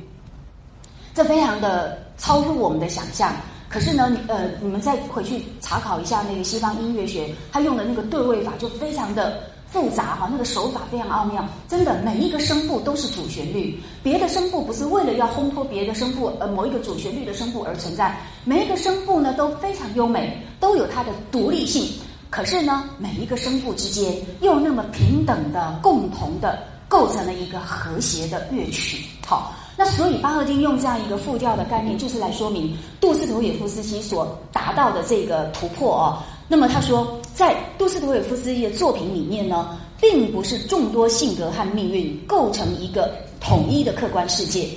[1.12, 3.34] 这非常的超乎我们的想象。
[3.70, 11.48] 可是呢，你呃，你们再回去查考一下那个西方音乐学，他用的那个对位法就非常的复杂哈，那个手法非常奥妙。
[11.68, 18.20] 真的，每一个声部都是主旋律，别的声部不是为了要烘托别的声部，呃，某一个主旋律的声部而存在。
[18.44, 21.88] 每一个声部呢都非常优美，都有它的独立性。
[22.28, 29.04] 可是呢，每一个声部之间又那么平等的、共同的构成了一个和谐的乐曲。
[29.24, 29.54] 好。
[29.80, 36.18] 那所以，巴赫金用这样一个复调的概念，就是来说明杜斯妥也夫斯基所达到的这个突破哦。
[36.48, 44.68] 那么他说，在杜斯妥也夫斯基的作品里面呢，并不是众多性格和命运构成一个统一的客观世界，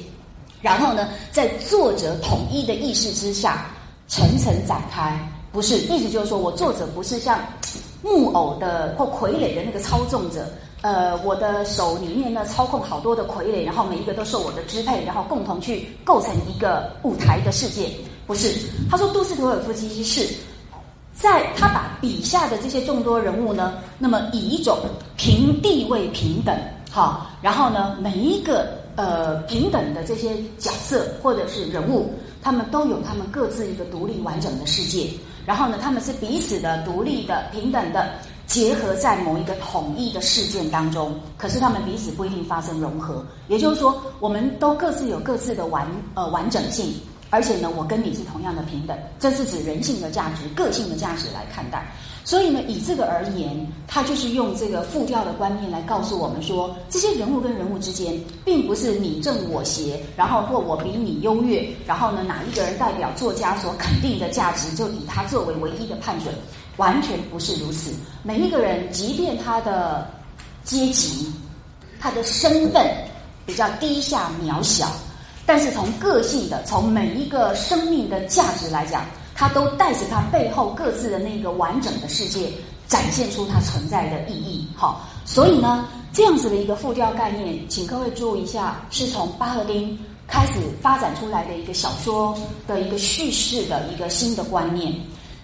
[0.61, 3.65] 然后呢，在作者统一的意识之下
[4.07, 5.19] 层层展开。
[5.51, 7.39] 不是，意思就是说我作者不是像
[8.01, 10.47] 木偶的或傀儡的那个操纵者。
[10.84, 17.89] 呃，我的手里面呢操控好多的傀儡，然后每一个都受我的支配，然后共同去构成一个舞台的世界。
[18.28, 18.54] 不是，
[18.91, 20.28] 他说杜斯妥尔夫斯基是
[21.13, 24.78] 在他把笔下的这些众多人物呢，那么以一种
[25.15, 26.54] 平地位平等，
[26.91, 28.67] 好，然后呢每一个
[28.98, 35.10] 呃平等的这些角色或者是人物，他们都有他们各自一个独立完整的世界，
[35.46, 38.10] 然后呢他们是彼此的独立的平等的。
[38.45, 43.25] 结合在某一个统一的事件当中，可是他们彼此不一定发生融合。
[43.47, 46.93] 也就是说，我们都各自有各自的完呃完整性，
[47.29, 48.97] 而且呢，我跟你是同样的平等。
[49.19, 51.86] 这是指人性的价值、个性的价值来看待。
[52.25, 66.34] 所以呢，以这个而言，他就是用这个复调的观念来告诉我们说，这些人物跟人物之间，并不是你正我邪，然后或我比你优越，然后呢，哪一个人代表作家所肯定的价值，就以他作为唯一的判准。
[66.77, 67.91] 完全不是如此。
[68.23, 70.09] 每一个人，即便他的
[70.63, 71.31] 阶级、
[71.99, 72.86] 他的身份
[73.45, 74.91] 比较低下、渺小，
[75.45, 79.05] 但是从个性的、从每一个生命的价值来讲，
[79.36, 82.49] 他都带着他背后各自的那个完整的世界，
[82.88, 84.67] 展现出它存在的意义。
[84.75, 94.93] 好，所以呢，这样子的一个复调概念，请各位注意一下，是从巴赫丁开始发展出来的一个小说的一个叙事的一个新的观念。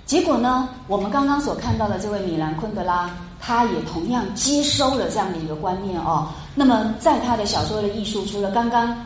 [0.09, 0.67] 结果呢？
[0.87, 6.27] 我们刚刚所看到的这位米兰昆德拉，他也同样接收了这样的一个观念哦。
[6.55, 9.05] 那么，在他的小说的艺术，除了刚刚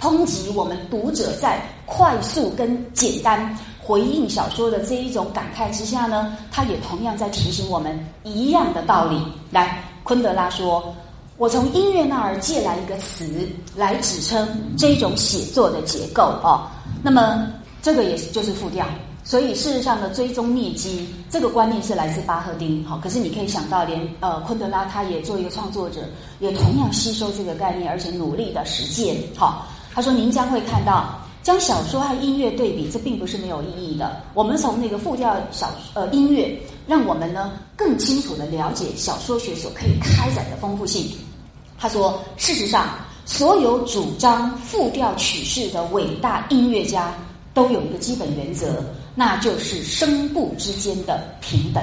[0.00, 9.22] 抨击我们读者在快速跟简单回应小说的这一种感慨之下呢，他也同样在提醒我们一样的道理。
[9.50, 10.94] 来，昆德拉说
[11.36, 16.66] ：“我从音乐那儿借来一个词来指称这种写作的结构哦。
[17.02, 17.46] 那么，
[17.82, 18.86] 这个也就是复调。”
[19.24, 26.00] 所以，事实上呢，追踪灭机这个观念是来自巴赫丁，好，可是你可以想到，连呃昆德拉他也做一个创作者，
[26.40, 29.16] 也同样吸收这个概念，而且努力的实践。
[29.36, 34.20] 好，他说您将会看到，将小说和音乐对比，这并不是没有意义的。
[34.34, 36.58] 我们从那个复调小呃音乐，
[36.88, 41.06] 让我们呢更清楚的了解小说学所可以开展的丰富性。
[41.78, 42.88] 他说，事实上，
[43.24, 47.14] 所有主张复调曲式的伟大音乐家
[47.54, 48.82] 都有一个基本原则。
[49.14, 51.82] 那就是声部之间的平等，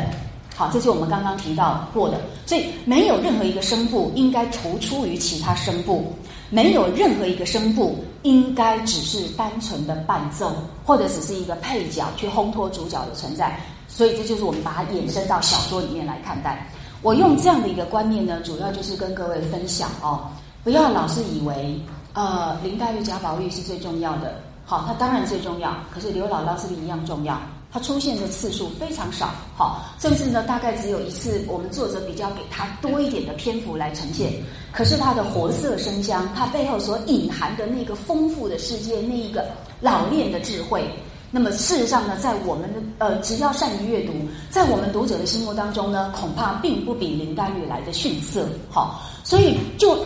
[0.56, 6.12] 好，这是我们刚刚提到过的，所以没有任何一个声部应该突出于其他声部，
[6.50, 10.52] 没有任何一个声部应该只是单纯的伴奏，
[10.84, 16.67] 或者只是一个配角去烘托主角的存在，所以这就是我们把它衍生到小说里面来看待。
[17.02, 20.27] 我用这样的一个观念呢，主要就是跟各位分享哦，
[20.63, 21.80] 不要老是以为
[22.13, 24.42] 呃林黛玉、贾宝玉是最重要的。
[24.70, 27.36] 好，它当然最重要，可是刘姥姥是不是一样重要？
[27.72, 31.44] 它出现的次数非常少，好，甚至呢，大概只有一次。
[31.48, 34.32] 我们作者比较给他多一点的篇幅来呈现，
[34.72, 39.44] 可是它的活色生香，它背后所隐含的那个丰富的世界，那一个
[39.82, 40.88] 老练的智慧，
[41.32, 44.13] 那么事实上呢，在我们的呃，只要善于阅读，
[44.52, 48.48] 在我们读者的心目当中呢，恐怕并不比林黛玉来的逊色。
[48.70, 49.98] 好，所以就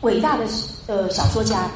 [0.00, 0.44] 伟大的
[0.88, 1.70] 呃小说家，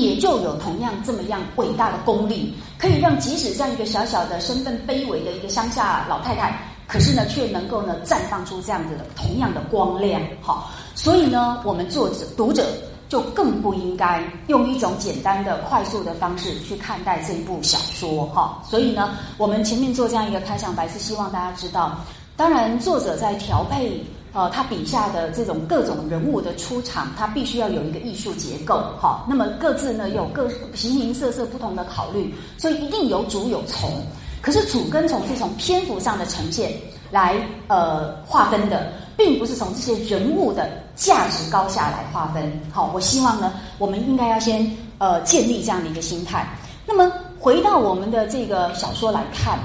[0.00, 10.20] 也就有同样这么样伟大的功力，可以让即使这样一个小小的身份卑微的一个乡下老太太，可是呢，却能够呢绽放出这样子的同样的光亮。
[10.40, 12.64] 好，所以呢，我们作者读者。
[13.08, 18.60] 就更不应该用一种简单的、快速的方式去看待这一部小说，哈。
[18.68, 22.00] 所以呢，我们前面做这样一个开场白，是希望大家知道，
[22.36, 24.04] 当然作者在调配
[24.36, 29.24] 呃他笔下的这种各种人物的出场，他必须要有一个艺术结构，哈。
[29.26, 33.90] 那么各自呢有各形形色色不同的考虑，所以一定有主有从。
[34.42, 36.70] 可是主跟从是从篇幅上的呈现
[37.10, 37.34] 来
[37.68, 38.92] 呃划分的。
[39.16, 42.52] 并不是从这些人物的价值高下来划分。
[42.70, 46.46] 好，我希望呢，我们应该要先呃建立这样的一个心态。
[46.86, 47.10] 那么
[47.40, 49.58] 回到我们的这个小说来看，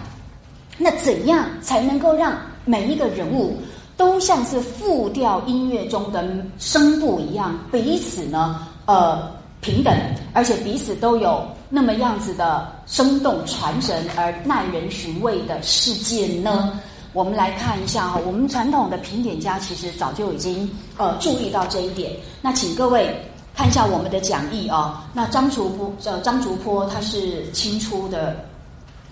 [0.78, 3.58] 那怎样才能够让每一个人物
[4.02, 6.28] 都像是复调音乐中的
[6.58, 9.32] 声部一样，彼此呢呃
[9.62, 9.96] 平等，
[10.34, 16.80] 而且彼此都有那么样子的生动传神而耐人寻味的事件呢？
[17.14, 22.12] 我们来看一下哈，我们传统的评点家其实早就已经呃注意到这一点。
[22.42, 23.16] 那请各位
[23.54, 25.08] 看一下我们的讲义啊。
[25.14, 28.36] 那张竹坡呃张竹坡他是清初的，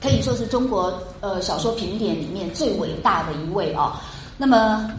[0.02, 4.02] 可以说是中国呃小说评点里面最伟大的一位啊。
[4.40, 4.90] 那么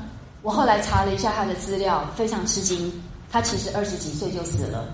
[0.42, 2.92] 我后来查了一下他的资料，非常吃惊，
[3.32, 4.84] 他其实二十几岁就死了。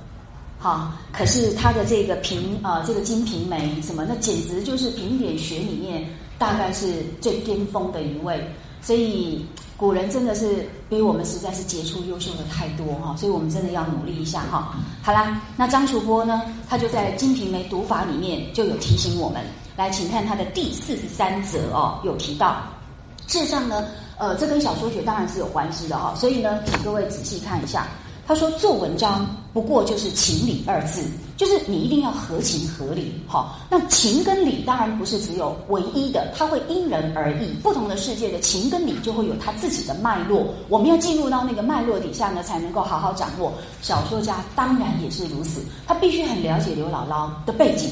[0.58, 6.08] 好，可是他的这个评啊这个《金瓶梅》什么，那简直就是评点学里面。
[6.38, 8.46] 大概是最巅峰的一位，
[8.82, 9.42] 所以
[9.74, 14.74] 古人真的是比我们实在是杰出优秀的太多哈，所以我们真的要努力一下哈。
[15.02, 19.42] 好啦，那张楚波呢，他就在《金瓶梅》读法里面就有提醒我们，
[19.78, 22.62] 来，请看他的第四十三则哦，有提到，
[23.26, 23.82] 事实上呢，
[24.18, 27.86] 呃，这跟小说学当然是有关系的哈，所以呢，请各位仔细看一下。
[28.28, 31.00] 他说：“做文章不过就是情理二字，
[31.36, 33.22] 就是你一定要合情合理。
[33.28, 37.54] 好，那情跟理当然不是只有唯一的，它会因人而异。
[37.62, 40.44] 不同的世界的情跟理就会有它自己的脉络。
[40.68, 43.52] 我们要进入到那个脉络底下呢，才能够好好掌握。
[43.80, 47.90] 小说家当然也是如此，他必须很了解刘姥姥的背景。”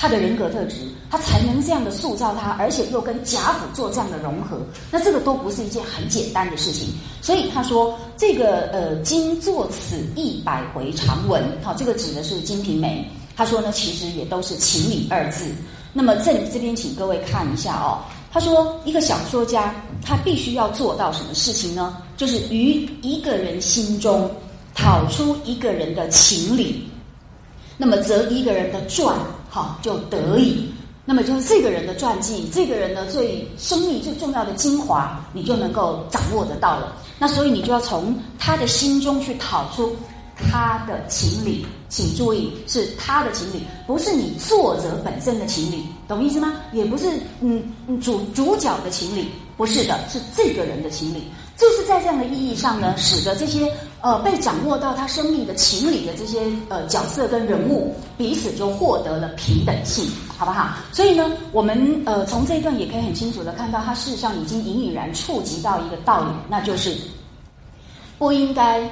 [0.00, 0.76] 他的人格特质，
[1.10, 4.56] 他才能这样的塑造他，而且又跟贾府做这样的融合，
[4.92, 6.90] 那这个都不是一件很简单的事情。
[7.20, 13.04] 所以他说，这个呃，今作此一百回长文，好，这个指的是《金瓶梅》。
[13.36, 15.44] 他说呢，其实也都是情理二字。
[15.92, 17.98] 那么这里这边请各位看一下哦。
[18.30, 21.96] 他说，一个小说家他必须要做到什么事情呢？
[22.16, 24.30] 就是于一个人心中
[24.76, 26.88] 讨出一个人的情理，
[27.76, 29.18] 那么则一个人的传。
[29.58, 30.72] 好，就得以，
[31.04, 36.94] 那么就是这个人的传记，这个人的最生命最重要的精华，你就能够掌握得到了。
[37.18, 39.96] 那所以你就要从他的心中去讨出
[40.36, 46.54] 他的情理，请注意是他的情理，不是你作者本身的情理，懂意思吗？
[46.72, 47.08] 也不是
[47.40, 47.60] 嗯
[48.00, 51.24] 主主角的情理，不是的，是这个人的情理。
[51.56, 53.68] 就是在这样的意义上呢，使得这些
[54.00, 60.76] 呃被掌握到他生命的情理的这些呃角色跟人物彼此就获得了平等性，好不好？
[60.92, 66.96] 所以呢，我们呃从这一段也可以很清楚的看到，他事实上已经隐隐然触及到一个道理，那就是
[68.18, 68.88] 不应该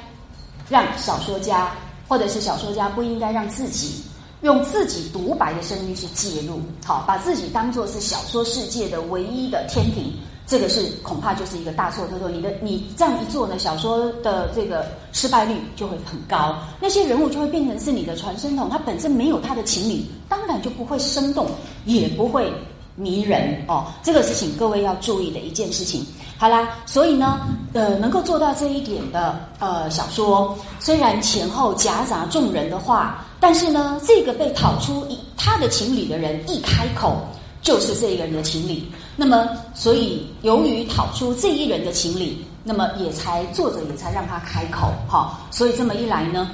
[0.69, 1.71] 让小说家
[2.07, 4.03] 或者是小说家不应该让自己
[4.41, 10.13] 用自己独白的声音去介入，好，把自己当做是小说世界的唯一的天平。
[10.47, 12.29] 这个是恐怕就是一个大错特错。
[12.29, 16.55] 你的你这样一做呢，小说的这个失败率就会很高。
[16.79, 21.47] 那些人物就会变成是你的传声筒，他本身没有他的情理，当然就不会生动，
[21.83, 22.49] 也不会
[22.95, 23.87] 迷人哦。
[24.01, 26.05] 这个是请各位要注意的一件事情。
[26.37, 27.41] 好啦，所以呢，
[27.73, 37.17] 呃，能够做到这一点的呃小说，虽然前后夹杂众人的话，但是呢，这个被讨出一他的情理的人一开口。
[37.63, 38.89] 就是这个人的情理，
[39.19, 46.51] 那么所以由于讨出这一人的情理，那么也才作者也才让他开口哈，所以这么一来呢，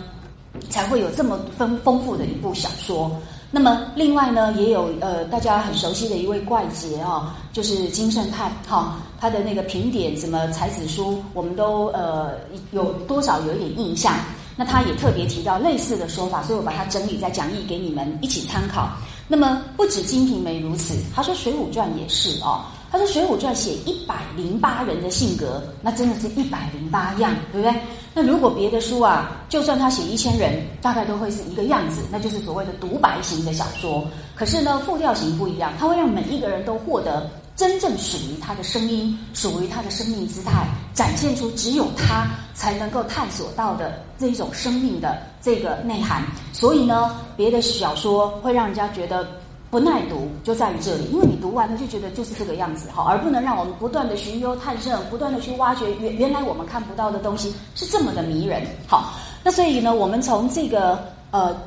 [0.69, 3.11] 才会有这么丰丰富的一部小说。
[3.51, 12.31] 那么另外呢，也有呃大家很熟悉的一位怪杰啊，就是金圣叹哈，他的那个评点什么才子书，我们都呃
[12.71, 14.15] 有多少有一点印象。
[14.55, 18.89] 那他也特别提到类似的说法，所以我把它整理在讲义给你们一起参考。
[19.27, 22.65] 那么不止《金瓶梅》如此，他说《水浒传》也是哦。
[22.91, 27.81] 他说《水浒传》写一百零八人的性格，那真的是一百零八样，对不对？
[28.13, 34.05] 那如果别的书啊，就算他写一千人，大概都会是一个样子，那就是所谓的独白型的小说。
[34.35, 46.23] 可是呢，复调型不一样，它会让每一个人都获得真正属于他的声音，属于他的生命姿态，展现出只有他才能够探索到的这一种生命的这个内涵。
[46.51, 49.27] 所以呢，别的小说会让人家觉得。
[49.73, 61.57] 不耐读就在于这里，因为你读完了就觉得就是这个样子，好，而不能让我们不断的寻幽探胜，不断的去挖掘原原来我们看不到的东西是这么的迷人，好，那所以呢，我们从这个呃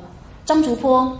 [0.45, 1.17] 张竹坡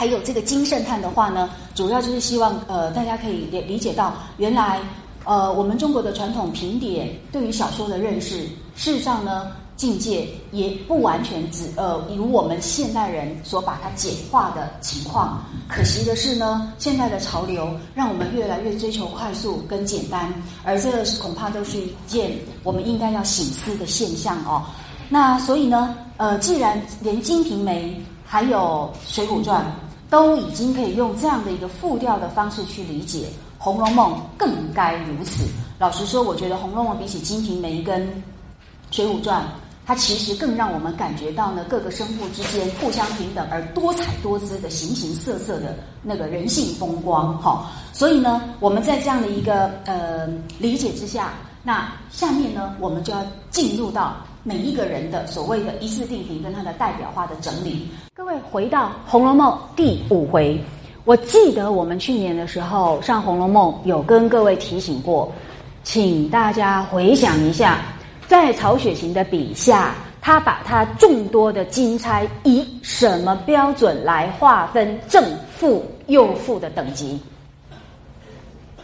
[0.00, 4.80] 还有这个金圣叹的话呢，主要就是希望呃大家可以理理解到，原来
[5.26, 8.44] 呃我们中国的传统评点对于小说的认识，
[8.74, 9.48] 事实上呢。
[9.76, 15.42] 境界也不完全只呃，如我们现代人所把它简化的情况。
[15.70, 20.30] 可惜的是呢，现在的潮流让我们越来越追求快速跟简单，
[20.64, 22.30] 而这恐怕都是一件
[22.62, 24.62] 我们应该要醒思的现象哦。
[25.08, 27.88] 那所以呢，呃，既然连《金瓶梅》
[28.22, 29.64] 还有《水浒传》
[30.10, 33.20] 都已经可以用这样的一个复调的方式去理解，
[33.56, 35.44] 《红楼梦》更该如此。
[35.78, 38.06] 老实说，我觉得《红楼梦》比起《金瓶梅》跟
[38.90, 39.42] 《水浒传》。
[39.86, 47.66] 它其实更让我们感觉到呢，各个生物之间互相平等而多彩多姿的形形色色的那个人性风光，哈。
[47.92, 50.28] 所以呢，我们在这样的一个呃
[50.60, 51.32] 理解之下，
[51.64, 57.88] 那下面呢，我们就要进入到每一个人的所谓的一次定题跟它的代表化的整理。
[58.14, 60.58] 各位回到《红楼梦》第五回，
[61.04, 65.30] 我记得我们去年的时候上《红楼梦》有跟各位提醒过，
[65.82, 67.78] 请大家回想一下。
[68.26, 75.22] 在曹雪芹的笔下，他把他众多的金钗以什么标准来划分正
[75.54, 77.20] 负右负的等级？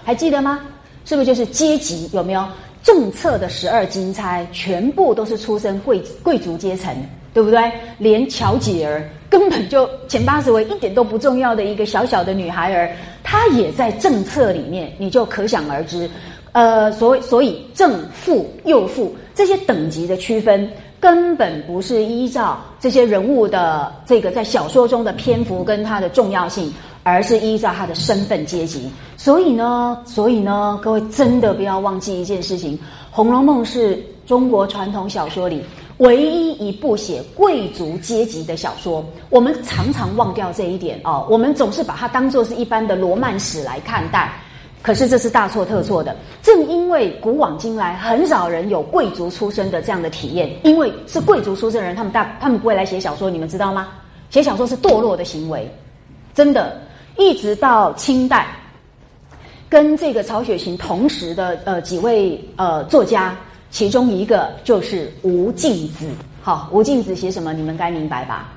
[0.05, 0.61] 还记得吗？
[1.05, 2.11] 是不是就是阶级？
[2.13, 2.45] 有没有
[2.87, 6.95] 正册的十二金钗，全部都是出身贵贵族阶层，
[7.35, 7.69] 对不对？
[7.99, 12.93] 连乔姐儿根本就前八十位一点都不重要的一个小小的女孩儿，
[13.25, 16.09] 她也在正策里面，你就可想而知。
[16.53, 20.71] 呃，所所以正负右负这些等级的区分，
[21.01, 26.73] 根本不是依照这些人物的这个在小说中的篇幅跟它的重要性，
[27.09, 28.91] 而是依照他的身份阶级。
[29.17, 32.77] 所以呢，所以呢，各位真的不要忘记一件事情，
[33.13, 35.63] 《红楼梦》是中国传统小说里
[35.99, 39.05] 唯一一部写贵族阶级的小说。
[39.31, 44.33] 我们常常忘掉这一点哦，我们总是把它当做是一般的罗曼史来看待。
[44.83, 46.15] 可是这是大错特错的。
[46.43, 53.89] 正因为古往今来很少人有贵族出身的这样的体验，因为是贵族出身的人，他们大他们不会来写小说，你们知道吗？
[54.29, 55.73] 写小说是堕落的行为，
[56.35, 56.77] 真的。
[57.19, 58.47] 一直到清代，
[59.69, 63.37] 跟这个曹雪芹同时的呃几位呃作家，
[63.71, 66.09] 其中一个就是吴敬梓。
[66.43, 67.53] 好，吴敬梓写什么？
[67.53, 68.53] 你们该明白吧？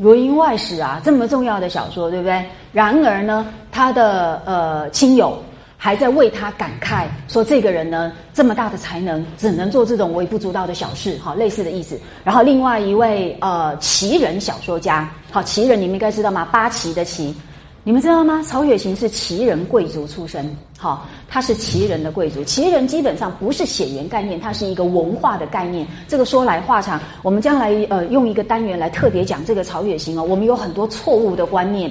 [0.02, 2.42] 《如云外史》啊，这么重要的小说，对不对？
[2.72, 5.36] 然而呢，他的呃亲友
[5.82, 11.98] 还在为他感慨，说这个人呢这么大的才能，只能做这种微不足道的小事，好类似的意思。
[12.22, 16.46] 然后另外一位呃奇人小说家，好奇人你们应该知道吗？
[16.52, 17.34] 八旗的旗。
[17.82, 18.42] 你们知道吗？
[18.42, 22.44] 曹雪芹是奇人贵族出身，好，他是奇人的贵族。
[22.44, 25.86] 奇人基本上不是血缘概念，它是一个文化的概念。
[26.06, 30.22] 这个说来话长，我们将来呃用一个单元来特别讲这个曹雪芹哦。
[30.22, 31.90] 我们有很多错误的观念，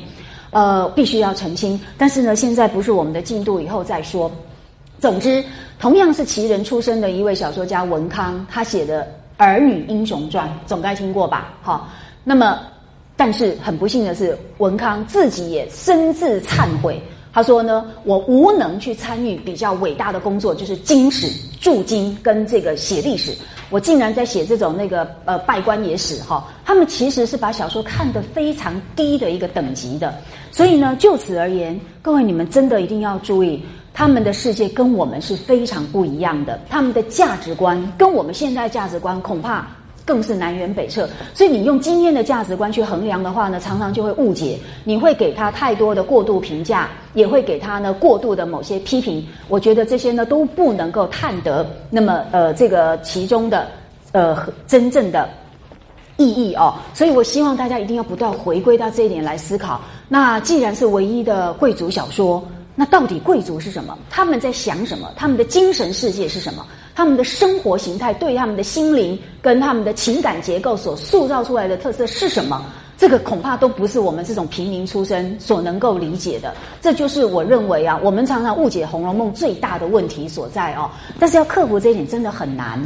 [0.52, 1.80] 呃，必须要澄清。
[1.97, 4.32] 但是呢，现在不是我们的进度，以后再说。
[5.00, 5.43] 总之，
[5.80, 9.02] 同样是奇人出身的一位小说家文康，他写的
[9.38, 11.54] 《儿女英雄传》，总该听过吧？
[11.62, 11.89] 好，
[12.24, 12.60] 那么。
[13.22, 17.04] 但是很不幸的是，文康自己也深自忏悔。
[17.32, 21.28] 他说呢：“我无能去参与比较伟大的工作，就是经史、
[21.60, 23.32] 注经跟这个写历史。
[23.70, 26.48] 我竟然在写这种那个呃拜官野史哈。
[26.66, 30.14] 他们其实是把小说看得非常低的一个等级的。
[30.52, 33.64] 所以呢，就此而言，各位你们真的一定要注意，
[33.94, 39.68] 他们的世界跟我们是非常不一样的，他们的价值观跟我们现在价值观恐怕。”
[40.10, 49.24] 更是南辕北辙，所以你用今天的价值观去衡量的话呢，常常就会误解，你会给他太多的过度评价，也会给他呢过度的某些批评。
[49.49, 53.68] 我觉得这些呢都不能够探得那么呃这个其中的
[54.12, 54.36] 呃
[54.66, 55.30] 真正的
[56.18, 56.74] 意义哦。
[56.95, 59.80] 所以我希望大家一定要不断回归到这一点来思考。
[60.07, 62.43] 那既然是唯一的贵族小说，
[62.74, 63.95] 那到底贵族是什么？
[64.10, 65.12] 他们在想什么？
[65.16, 66.66] 他们的精神世界是什么？
[67.00, 72.62] 他们的生活形态对他们的心灵跟他们的情感结构所塑造出来的特色是什么？
[72.97, 76.54] 这个恐怕都不是我们这种平民出身所能够理解的。
[76.82, 80.89] 这就是我认为啊，我们常常误解《红楼梦》最大的问题所在哦。
[81.18, 82.78] 但是要克服这一点真的很难。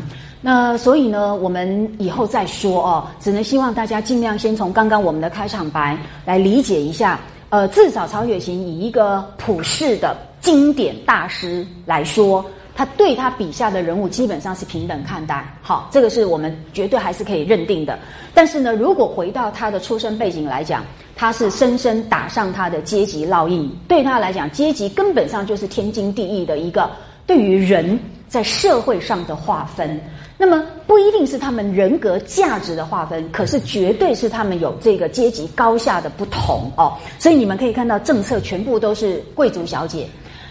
[0.41, 3.07] 那所以呢，我们以后再说哦。
[3.19, 7.19] 只能希望大家尽量先从刚刚我们的开场白来理解一下。
[7.49, 12.45] 呃，至少曹雪芹以一个普世的经典大师来说。
[12.75, 17.99] 他对他笔下的人物基本上是平等看待，好，这个是我们绝对还是可以认定的。
[18.33, 20.83] 但是呢，如果回到他的出身背景来讲，
[21.15, 23.71] 他是深深打上他的阶级烙印。
[23.87, 26.89] 对他来讲，阶级根本上就是天经地义的一个
[27.27, 30.01] 对于人在社会上的划分。
[30.35, 36.97] 那么不一定是他们人格价值的划分，可是绝对是他们有这个阶级高下的不同哦。
[37.19, 40.07] 所以你们可以看到，政策全部都是贵族小姐，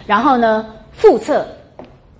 [0.07, 1.45] 然后呢，副册。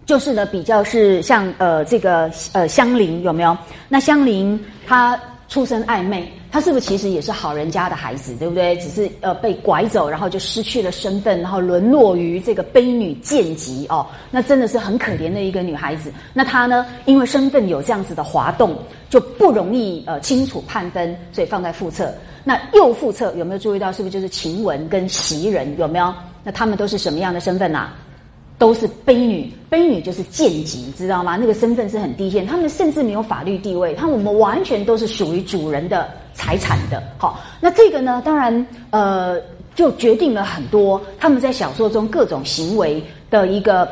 [0.05, 3.57] 就是呢，比较是像呃这个呃香菱有没有？
[3.87, 8.75] 那香菱她出身暧昧，她是不是其实也是好人家的孩子，对不对？
[8.77, 14.05] 只是呃被拐走，然后就失去了身份，然后沦落于这个卑女贱籍哦。
[14.29, 16.11] 那真的是很可怜的一个女孩子。
[16.33, 18.77] 那她呢，因为身份有这样子的滑动，
[19.09, 22.13] 就不容易呃清楚判分，所以放在副册。
[22.43, 23.89] 那右副册有没有注意到？
[23.89, 26.13] 是不是就是晴雯跟袭人有没有？
[26.43, 27.91] 那他们都是什么样的身份呐？
[28.57, 31.35] 都是卑女，卑女就是贱籍，知道吗？
[31.35, 37.01] 那个身份是很低贱，他们甚至没有法律地位，他们我们完全都是属于主人的财产的。
[37.17, 39.37] 好，那这个呢，当然呃，
[39.75, 43.89] 就决定了很多他们在小说中各种行为的一个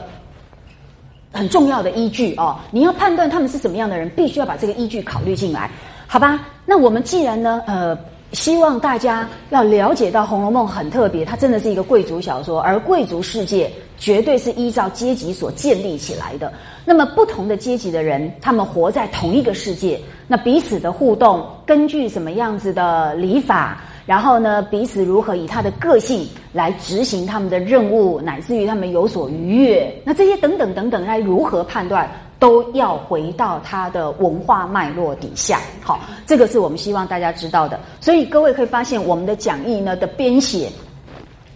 [1.33, 2.57] 很重要的依据哦。
[2.71, 5.69] 你要判断他们是什么样的人，必须要把这个依据考虑进来，
[6.07, 6.47] 好吧？
[6.65, 7.97] 那我们既然呢，呃。
[8.33, 16.51] 希望大家要了解到《红楼梦》很特别，它真的是一个贵族小说，而贵族世界绝对是依照阶级所建立起来的。
[16.85, 32.09] 那么不同的阶级的人，他们活在同一个世界，那彼此的互动，根据什么样子的礼法，然后呢，彼此如何以他的个性来执行他们的任务，乃至于他们有所愉悦，那这些等等等等，该如何判断？
[32.41, 37.79] 都要回到它的文化脉络底下，好，这个是我们希望大家知道的。
[37.99, 40.67] 所以各位可以发现，我们的讲义呢的编写，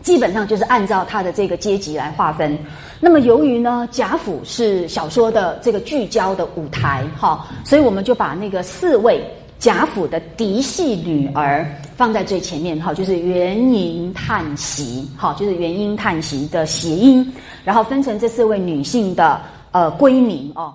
[0.03, 2.55] 基本上就是按照它的这个阶级来划分。
[2.99, 9.25] 那么由于呢贾府是小说的这个聚焦的舞台，哈，所以我们就把那个四位
[9.57, 11.67] 贾府的嫡系女儿
[11.97, 17.33] 放在最前面，哈，就是元婴叹息，哈，就是元婴叹息的谐音，
[17.63, 19.41] 然后分成这四位女性的。
[19.75, 20.73] 呃，归名哦。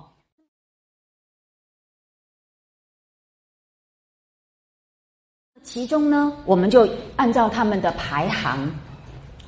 [5.63, 8.69] 其中呢，我们就按照他们的排行。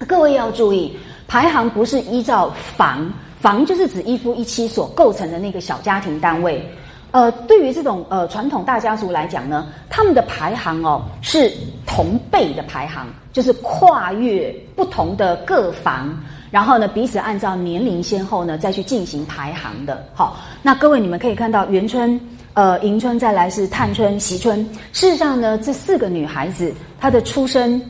[0.08, 0.98] 各位要注意，
[1.28, 6.68] 排行不是依照房，房就是指一夫一妻所构成的那个小家庭单位。
[7.12, 16.12] 呃，对于这种呃传统大家族来讲呢，他们的排行哦是同辈的排行，就是跨越不同的各房。
[16.54, 20.06] 然后呢，彼此按照年龄先后呢，再去进行排行的。
[20.14, 22.22] 好，那各位你们可以看到，元春、
[22.54, 24.64] 呃，迎春，再来是探春、惜春。
[24.92, 27.82] 事实上呢，这四个女孩子她的出生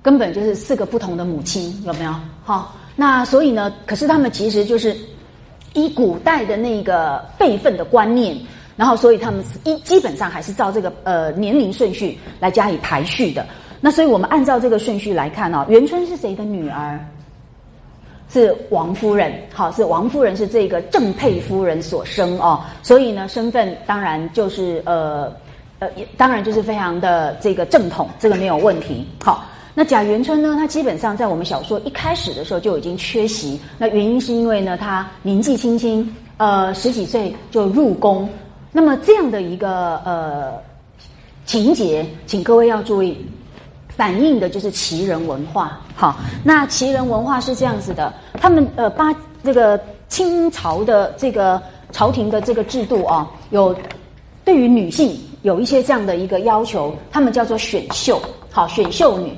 [0.00, 2.14] 根本就是四个不同的母亲，有没有？
[2.44, 4.96] 好，那所以呢，可是他们其实就是
[5.74, 8.36] 以古代的那个辈分的观念，
[8.76, 13.44] 然后所以他们是一基本上还是照这个呃年龄顺序来加以排序的。
[13.80, 17.04] 那所以我们按照这个顺序来看哦，元春是谁的女儿？
[18.32, 25.30] 是王夫人，好，是王夫人是这个正配夫人所生哦，所以呢，身份当然就是呃
[25.80, 29.06] 呃，当然就是非常的这个正统，这个没有问题。
[29.22, 38.26] 好，那贾元春呢，她基本上在我们小说一开始的时候就已经缺席，那原因是因为呢，她年纪轻轻，呃，十几岁就入宫，
[38.72, 40.54] 那么这样的一个呃
[41.44, 43.18] 情节，请各位要注意。
[43.96, 49.14] 反映的就是旗人文化，好，那旗人文化是这样子的，他们呃八
[49.44, 49.78] 这个
[50.08, 51.60] 清朝的这个
[51.92, 53.76] 朝廷的这个制度啊，有
[54.44, 58.20] 对于女性有一些这样的一个要求，他们叫做选秀，
[58.50, 59.32] 好，选秀女。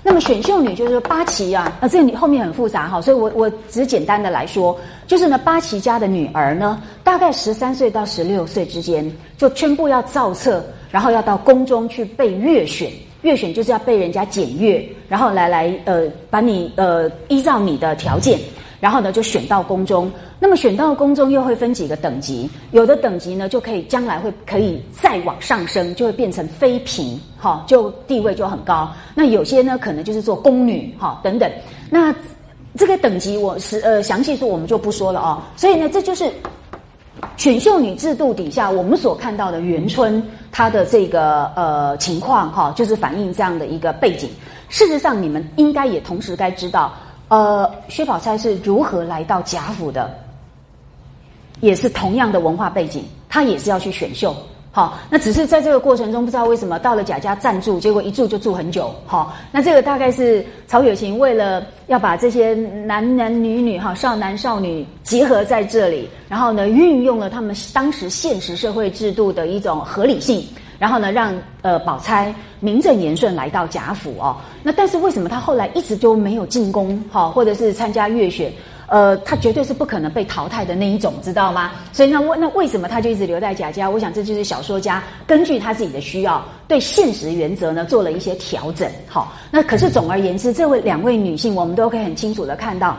[0.00, 12.90] 那么选秀女就是说八旗啊，啊，这个后面很复杂哈，所以我我只简单的来说，就是呢八旗家的女儿呢，大概十三岁到十六岁之间，就全部要造册，然后要到宫中去被阅选。
[13.22, 18.38] 月选就是要被人家检阅，然后来来呃，把你呃依照你的条件，
[18.80, 20.10] 然后呢就选到宫中。
[20.40, 28.88] 那么选到宫中又会分几个等级，有的等级呢就可以将来会可以再往上升，就会变成妃嫔，哈，就地位就很高。
[29.16, 31.50] 那有些呢可能就是做宫女，哈，等等。
[31.90, 32.14] 那
[32.76, 35.42] 这个等级我是呃详细说我们就不说了哦。
[35.56, 36.30] 所以呢这就是
[37.36, 44.28] 选秀女制度底下，我们所看到的元春，她的这个呃情况哈，就是反映这样的一个背景。
[44.68, 46.92] 事实上，你们应该也同时该知道，
[47.28, 50.12] 呃，薛宝钗是如何来到贾府的，
[51.60, 54.34] 也是同样的文化背景，她也是要去选秀。
[54.70, 58.94] 好，那只是在这个过程中，不知道为什么到了贾家暂住，结果一住就住很久。
[59.06, 70.46] 好，那这个大概是曹雪芹为了要把这些男男女女哈少男少女结合在这里，然后呢，运用了他们当时现实社会制度的一种合理性，
[70.78, 74.36] 然后呢，让呃宝钗名正言顺来到贾府哦。
[74.62, 78.52] 那但是为什么他后来一直就没有进宫哈，或者是参加月选？
[78.88, 81.72] 呃，他绝对是不可能被淘汰的那一种，知道吗？
[81.92, 83.88] 所以那为那为什么他就一直留在贾家？
[83.88, 88.90] 我想这就是小说家根据他自己的需要，对现实原则呢做了一些调整。
[89.06, 92.96] 好，那可是总而言之，这位两位女性，我们都可以很清楚的看到，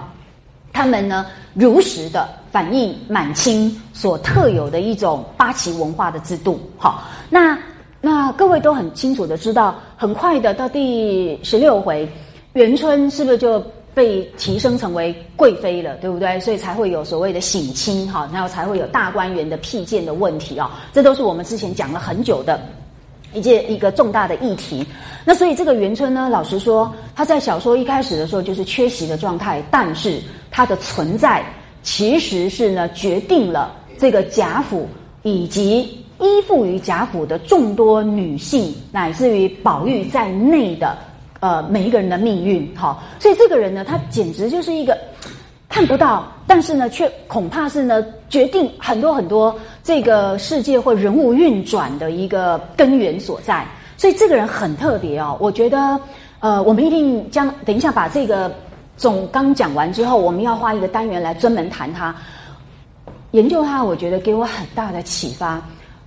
[0.72, 1.26] 她们呢
[1.56, 6.62] 如实的反映满清所特有的一种八旗文化的制度。
[6.78, 7.58] 好，那
[8.00, 12.08] 那各位都很清楚的知道，很快的到第十六回，
[12.54, 13.60] 元春是不是就？
[13.94, 16.40] 被提升成为贵妃了，对不对？
[16.40, 22.60] 所以才会有所谓的省亲哈，然后才会有大观园的辟建的问题啊，这都是我们之前讲了很久的
[23.34, 24.86] 一件一个重大的议题。
[25.26, 31.44] 那所以这个元春呢，老实说，他在小说一开始的时候就是缺席的状态，但是他的存在
[31.84, 34.88] 其实是呢决定了这个贾府
[35.24, 35.82] 以及
[36.20, 40.98] 依附于贾府的众多女性，乃至于宝玉在内的。
[41.42, 44.98] 呃，每一个人的命运，哈，所以这个人呢，他简直就是一个
[45.70, 53.66] 看不到，但是呢，却恐怕是呢，决定很多很多这个世界或人物运转的一个根源所在。
[53.96, 55.98] 所以这个人很特别哦，我觉得，
[56.42, 58.54] 呃，我们一定将等一下把这个
[58.98, 62.14] 总纲讲完之后，我们要花一个单元来专门谈他，
[63.32, 63.82] 研究他。
[63.82, 65.62] 我觉得给我很大的启发。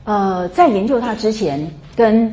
[0.04, 1.58] 呃，在研究他之前
[1.96, 2.30] 跟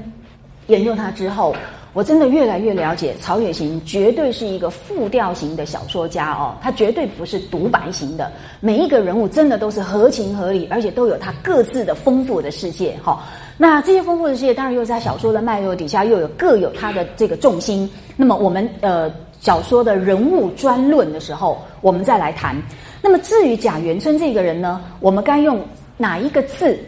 [0.67, 1.55] 研究他之后。
[1.99, 8.31] 我真的越来越了解曹雪芹，绝对是一个复调型的小说家哦，他绝对不是独白型的，
[8.61, 13.21] 每一个人物真的都是合情合理，而且都有他各自的丰富的世界哈。
[13.57, 17.91] 那这些丰富的世界，当然又在小说的脉络底下，又有各有他的这个重心。
[18.15, 22.55] 那么我们呃小说的人物专论的时候，我们再来谈。
[23.01, 25.59] 那么至于贾元春这个人呢，我们该用
[25.97, 26.79] 哪一个字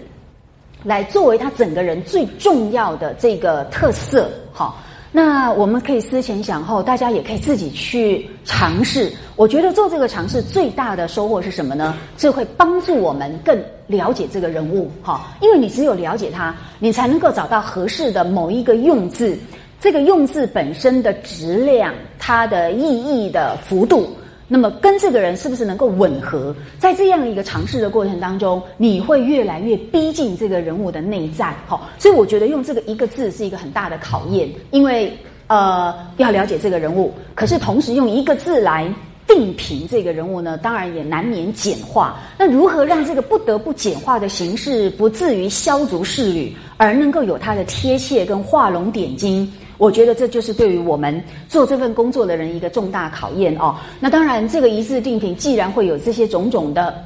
[0.86, 4.32] 来作为他整个人最重要的这个特色？
[4.54, 4.74] 哈。
[5.14, 9.12] 那我们可以思前想后，大家也可以自己去尝试。
[9.36, 11.98] 我觉得做这个尝试最大的收获是什么呢？
[12.16, 15.28] 这会帮助我们更了解这个人物，哈。
[15.42, 19.38] 因为你只有了解他，你才能够找到合适的某一个用字，
[19.82, 24.16] 这个用字本身的质量，它的意义的幅度。
[24.54, 26.54] 那么跟这个人是不是能够吻合？
[26.78, 38.94] 在这样一个尝试的过程当中，你会越来越逼近这个人物的内在，好，所以我觉得用这个一个字是一个很大的考验，因为呃要了解这个人物，可是同时用一个字来
[39.26, 42.20] 定评这个人物呢，当然也难免简化。
[42.38, 49.50] 那如何让这个不得不简化的形式不至于削足适履，而能够有它的贴切跟画龙点睛？
[49.82, 51.20] 我觉得这就是对于我们
[51.50, 53.76] 做这份工作的人一个重大考验哦。
[54.00, 57.04] 那当然，这个一字定评既然会有这些种种的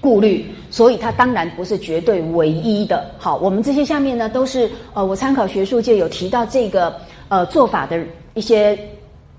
[0.00, 3.04] 顾虑，所以它当然不是绝对唯一的。
[3.18, 6.94] 好，我们这些下面呢都是呃，我参考学术界有提到这个
[7.28, 7.98] 呃做法的
[8.34, 8.78] 一些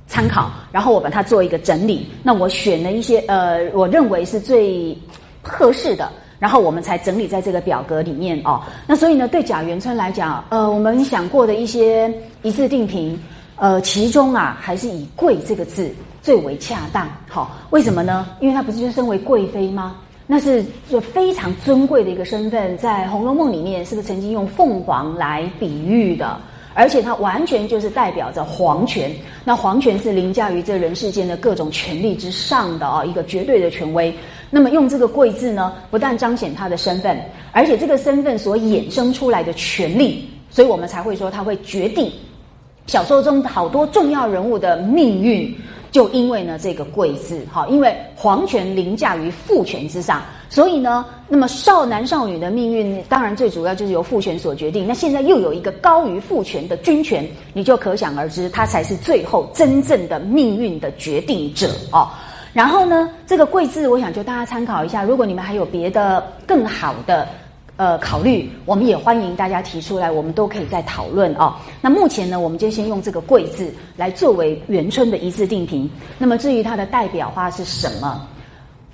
[0.05, 2.05] 参考，然后我把它做一个整理。
[2.23, 4.97] 那我选了一些呃，我认为是最
[5.41, 6.11] 合适的。
[6.45, 8.61] 然后我们才整理在这个表格里面哦。
[8.85, 13.19] 那所以呢，对贾元春来讲，呃，我们想过的一些一字定评，
[13.55, 15.89] 呃，其中啊，还是以“贵”这个字
[16.21, 17.09] 最为恰当。
[17.27, 18.27] 好，为什么呢？
[18.41, 19.95] 因为她不是就身为贵妃吗？
[20.27, 26.37] 那是就非常尊贵的一个身份，在《红楼梦》里面，是不是曾经用凤凰来比喻的？
[26.75, 29.09] 而且它完全就是代表着皇权。
[29.45, 34.13] 那皇权是凌驾于这人世间的各种权力之上的啊，一个绝对的权威。
[34.55, 37.19] 那么用这个“贵”字呢，不但彰显他的身份，
[37.51, 42.09] 而且这个身份所衍生出来的权利，所以我们才会说他会决定
[42.87, 45.53] 小说中好多重要人物的命运，
[45.91, 54.87] 就因为呢这个“贵”字，哈，因为皇权凌驾于父权之上，所以呢，那么少男少女的命运，当然最主要就是由父权所决定。
[54.87, 62.07] 那现在又有一个高于父权的君权，你就可想而知，他才是最后真正的命运的决定者哦。
[62.55, 65.03] 然后呢，这个“贵”字，我想就大家参考一下。
[65.03, 67.27] 如果你们还有别的更好的
[67.75, 71.53] 呃考虑，我们也欢迎大家提出来，我们都可以再讨论哦。
[71.81, 75.89] 那目前呢，我们就先用这个“贵”字来作为元春的一字定评。
[76.17, 78.25] 那么至于它的代表花是什么，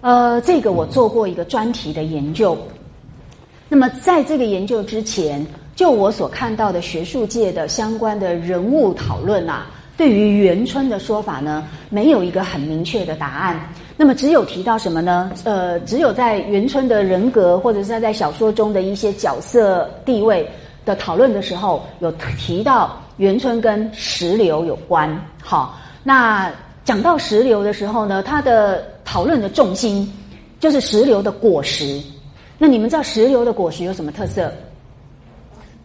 [0.01, 2.57] 呃，这个我做过一个专题的研究。
[3.69, 5.45] 那么在这个研究之前，
[5.75, 9.67] 就我所看到的学术界的相关的人物讨论啊，
[10.01, 13.69] 对于元春的说法呢，没有一个很明确的答案。
[13.95, 15.31] 那么只有提到什么呢？
[15.43, 20.49] 呃，只有在元春的人格，或者是在小说中的一些角色地位
[20.85, 25.07] 的讨论的时候，有提到元春跟石榴有关。
[25.39, 26.51] 好，那
[26.83, 30.11] 讲到石榴的时候呢，它的讨论的重心
[30.59, 32.01] 就是石榴的果实。
[32.57, 34.51] 那你们知道石榴的果实有什么特色？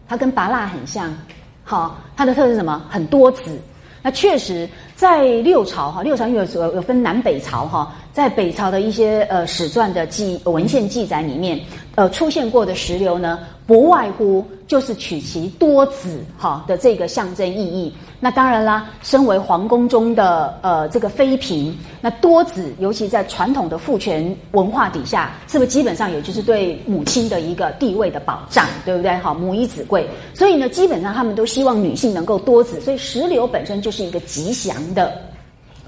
[0.07, 1.15] 它跟拔蜡很像，
[1.63, 2.83] 好，它的特色是什么？
[2.89, 3.59] 很多籽。
[4.01, 11.59] 那确实在六朝哈，六朝有有有分南北朝哈，在北朝的一些呃史传的记文献记载里面，
[11.97, 17.91] 呃出现过的石榴呢，不外乎就是取其多子哈的这个象征意义。
[18.19, 29.11] 那当然啦，身为皇宫中的呃这个妃嫔，那多子，尤其在传统的父权文化底下，是不是基本上也就是对母亲的一个地位的保障，对不对？
[29.17, 35.11] 好，母以子贵，所以呢，基本上他们都希望女性能够多子，所以石榴本身就是一个吉祥的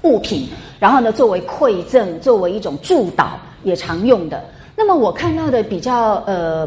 [0.02, 0.48] 物品，
[0.80, 3.28] 然后呢，作为馈赠，作为一种祝祷
[3.62, 4.42] 也常用的。
[4.80, 6.66] 那么我看到的比较呃。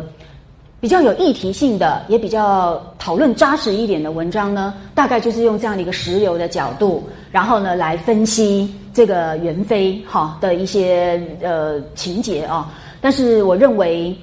[0.83, 7.01] 比较有议题性的，也比较讨论扎实一点的文章呢，大概就是用这样的一个石榴的角度，
[7.31, 12.69] 然后呢来分析这个元妃哈的一些呃情节啊。
[12.99, 14.13] 但是我认为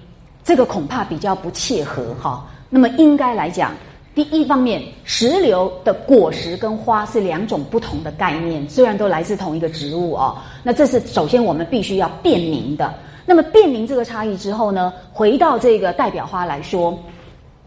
[0.45, 2.47] 这个恐怕比较不切合哈。
[2.69, 3.73] 那么应该来讲，
[4.15, 10.37] 第一方面，石榴的果实跟花是两种不同的概念，虽然都来自同一个植物哦。
[10.63, 12.93] 那这是首先我们必须要辨明的。
[13.31, 16.99] 那么辨明这个差异之后呢，回到这个代表花来说，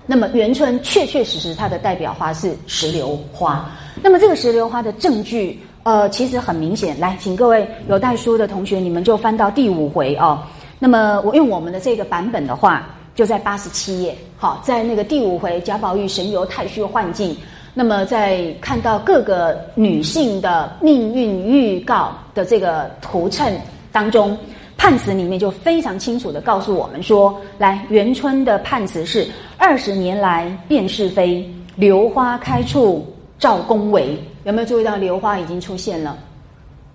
[0.06, 3.66] 那么元春确确实实它的代表花是石榴花。
[4.02, 7.00] 那么这个石榴花的证据，呃，其实很明显。
[7.00, 10.38] 来，请各位有带书的同学，你们就翻到第五回哦。
[10.80, 12.86] 那么我用我们的这个版本的话，
[13.16, 14.14] 就在八十七页。
[14.36, 17.34] 好，在那个第五回贾宝玉神游太虚幻境，
[17.74, 23.58] 那么在看到各个女性的命运预告的这个图衬
[23.94, 24.38] 当中。
[24.78, 33.06] 判词里面就非常清楚的告诉我们说，来元春的判词是二十年来辨是非，榴花开处
[33.40, 34.18] 照宫闱。
[34.44, 36.18] 有没有注意到榴花已经出现了？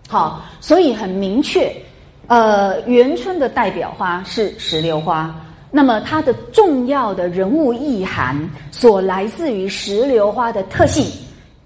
[0.07, 1.75] 好，所以很明确，
[2.27, 5.35] 呃，元春的代表花是石榴花。
[5.71, 8.37] 那么它的重要的人物意涵
[8.71, 11.07] 所来自于石榴花的特性，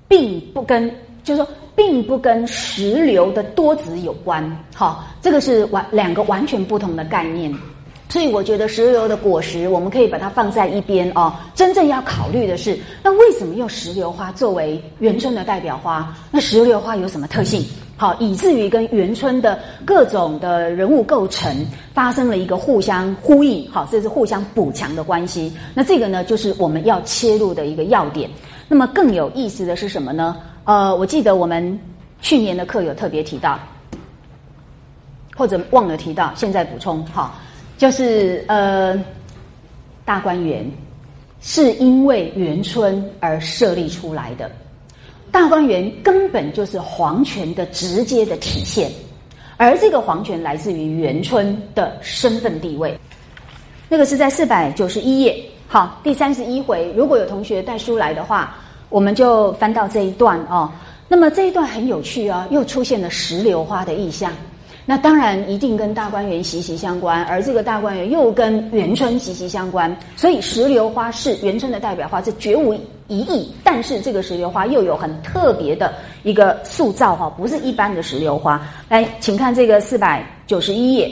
[0.07, 0.89] 并不跟，
[1.25, 1.49] 就是说。
[1.75, 4.45] 并不跟石榴的多子有关，
[4.75, 7.53] 好，这个是完两个完全不同的概念，
[8.09, 11.33] 所以我觉得石榴的果实我们可以把它放在一边哦。
[11.55, 16.14] 真正要考虑的是，那为什么用石榴花作为元春的代表花？
[16.31, 17.64] 那石榴花有什么特性？
[17.97, 21.55] 好，以至于跟元春的各种的人物构成
[21.95, 25.53] 发生了一个互相呼应，好，这是互相补强的关系。
[25.73, 28.29] 那这个呢，就是我们要切入的一个要点。
[28.68, 30.37] 那么更有意思的是什么呢？
[30.65, 31.77] 呃，我记得我们
[32.21, 33.59] 去年的课有特别提到，
[35.37, 37.35] 或者忘了提到，现在补充哈，
[37.77, 38.97] 就是呃，
[40.05, 40.65] 大观园
[41.41, 44.49] 是因为元春而设立出来的，
[45.33, 48.89] 大观园根本就是皇权的直接的体现，
[49.57, 52.97] 而这个皇权来自于元春的身份地位，
[53.89, 58.57] 那个是在四百九十一页，好，第三十一回，如果有同学带书来的话。
[58.93, 60.70] 我们就翻到这一段哦，
[61.09, 64.30] 那么这一段很有趣啊，又出现了石榴花的意象，
[64.84, 72.74] 那当然一定跟大观园息息相关，而这个大观园又跟元春息息相关，所以石榴花是元春的代表花，这绝无
[73.09, 73.51] 疑义。
[73.64, 78.61] 但是这个石榴花又有很特别的一个塑造哈，不是一般的石榴花。
[78.90, 81.11] 来，请看这个四百九十一页，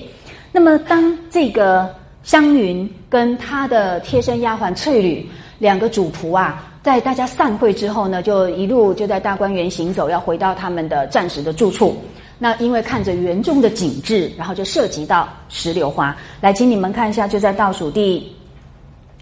[0.53, 1.89] 那么当这个
[2.23, 5.27] 湘云跟她的贴身丫鬟翠缕
[5.59, 6.67] 两个主仆啊。
[6.83, 11.97] 在大家散会之后呢，就一路就在大观园行走，要回到他们的暂时的住处。
[12.39, 16.17] 那因为看着园中的景致，然后就涉及到石榴花。
[16.41, 18.35] 来，请你们看一下，就在倒数第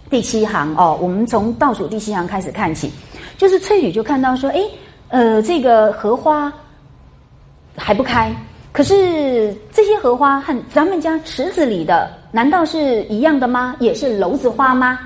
[0.09, 0.96] 第七行哦。
[1.02, 2.92] 我们从倒数第七行开始看起，
[3.36, 4.62] 就是翠羽就看到说，哎，
[5.09, 6.52] 呃，这个荷花
[7.76, 8.32] 还不开，
[8.70, 13.74] 可是这些荷花和咱们家池子里的难道是一样的吗？
[13.80, 14.96] 也是楼子花吗？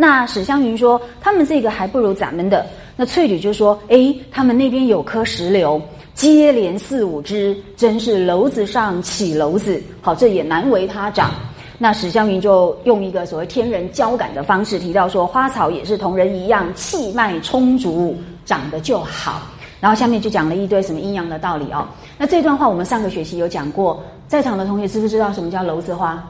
[0.00, 2.64] 那史湘云说：“他们这个还不如咱们的。”
[2.96, 5.78] 那翠缕就说：“哎，他们那边有棵石榴，
[6.14, 9.78] 接连四五枝，真是篓子上起篓子。
[10.00, 11.30] 好，这也难为他长。”
[11.76, 19.42] 那史湘云就用一个所谓天人交感的方式提到说：“花草也是同人一样，气脉充足，长得就好。”
[19.80, 21.86] 然后下面就讲了一堆什么阴阳的道理哦。
[22.16, 26.26] 那这段话我们上个学期有讲过，在场的同学知不知道什么叫篓子花？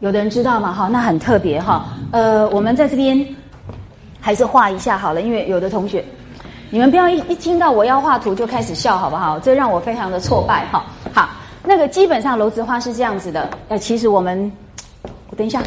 [0.00, 0.72] 有的人知道吗？
[0.72, 1.84] 哈，那很特别哈。
[2.10, 3.24] 呃，我们在这边
[4.18, 6.02] 还是画一下好了，因为有的同学，
[6.70, 9.38] 你们不要一一听到我要画图就开始笑，好不好？
[9.38, 10.84] 这让我非常的挫败哈。
[11.12, 11.28] 好，
[11.62, 13.50] 那个基本上楼子花是这样子的。
[13.68, 14.50] 呃，其实我们，
[15.28, 15.62] 我等一下，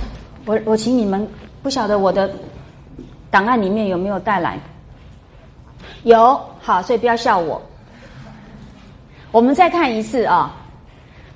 [0.46, 1.28] 我我请你们，
[1.62, 2.30] 不晓得我的
[3.30, 4.60] 档案里面有没有带来？
[6.04, 7.62] 有，好，所以不要笑我。
[9.32, 10.56] 我们再看一次啊，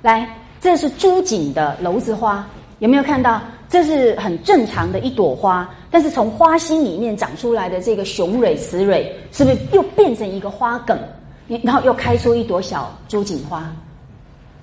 [0.02, 0.28] 来，
[0.60, 2.44] 这是朱槿的楼子花。
[2.78, 3.40] 有没有看到？
[3.70, 10.98] 这是很正常的一朵花，但是从花心里面长出来的这个雄蕊、雌蕊，是不是又变成一个花梗？
[11.62, 13.70] 然后又开出一朵小朱槿花。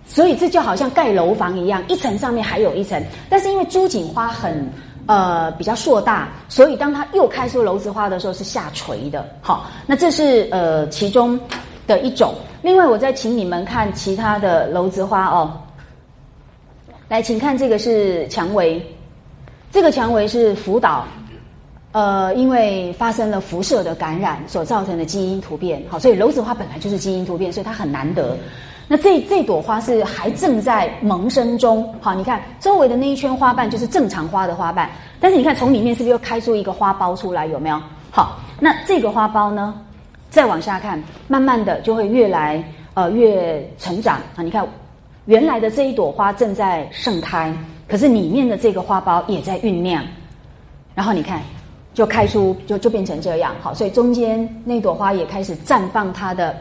[0.07, 2.99] 所以这就好像盖楼房一样，一层上面还有一层。
[3.29, 4.67] 但是因为朱槿花很
[5.05, 9.23] 呃比较硕大，所以当它又开出楼子花的时候是下垂的。
[9.39, 11.39] 好，那这是呃其中
[11.85, 12.33] 的一种。
[12.63, 15.53] 另外，我再请你们看其他的楼子花哦。
[17.07, 18.83] 来，请看这个是蔷薇，
[19.71, 21.05] 这个蔷薇是福岛，
[21.91, 28.35] 呃，因为发生了辐射的感染所造成的基因突变，好，所以楼子花本来就是基因突变，所以它很难得。
[28.87, 34.89] 那这这朵花是还正在萌生中，好，你看周围的那一圈花瓣就是正常花的花瓣，
[35.19, 37.45] 但是你看从里面是不是又开出一个花苞出来？
[37.45, 37.79] 有没有？
[38.09, 39.75] 好，那这个花苞呢，
[40.31, 42.63] 再往下看，慢慢的就会越来
[42.95, 44.67] 呃越成长啊，你看。
[45.25, 47.51] 原来的这一朵花正在盛开，
[47.87, 50.03] 可是里面的这个花苞也在酝酿，
[50.93, 51.41] 然后你看，
[51.95, 56.55] 就开出就就变成这样，好，所以中间那朵花也开始绽放它的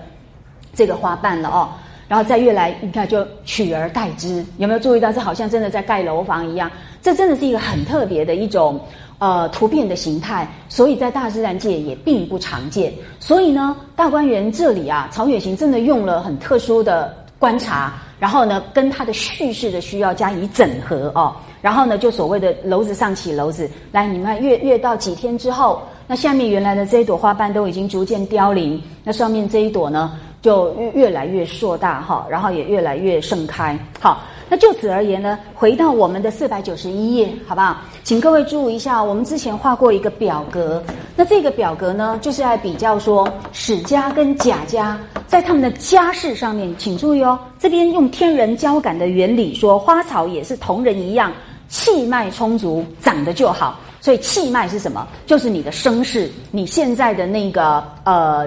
[0.73, 1.69] 这个花瓣了哦，
[2.09, 5.13] 然后再越来，你看就取而代之，有没有注意到？
[5.13, 6.71] 这好像真的在盖楼房一样，
[7.03, 8.81] 这真的是一个很特别的一种
[9.19, 12.91] 呃图片的形态，所以在大自然界也并不常见。
[13.21, 17.93] 所以呢，大观园这里啊，曹雪芹真的用了很特殊的观察。
[18.19, 21.35] 然后呢，跟它的叙事的需要加以整合哦。
[21.61, 30.13] 然后呢，就所谓的楼子上起楼子，来，你们看越越到几天之后，那下面原来的这一朵花瓣都已经逐渐凋零，那上面这一朵呢，
[30.45, 33.79] 就越越来越硕大哈，然后也越来越盛开。
[33.99, 37.79] 好，那就此而言呢，回到我们的四百九十一页，好不好？
[38.03, 40.85] 请各位注意一下，我们之前画过一个表格，
[41.17, 44.99] 那这个表格呢，就是在比较说史家跟贾家。
[45.27, 51.33] 在他们的家世上面，请注意哦，这边用天人交感的原理说，花草也是同人一样，
[51.69, 53.81] 气脉充足，长得就好。
[53.99, 55.09] 所以气脉是什么？
[55.25, 58.47] 就是你的声势，你现在的那个呃，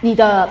[0.00, 0.48] 你的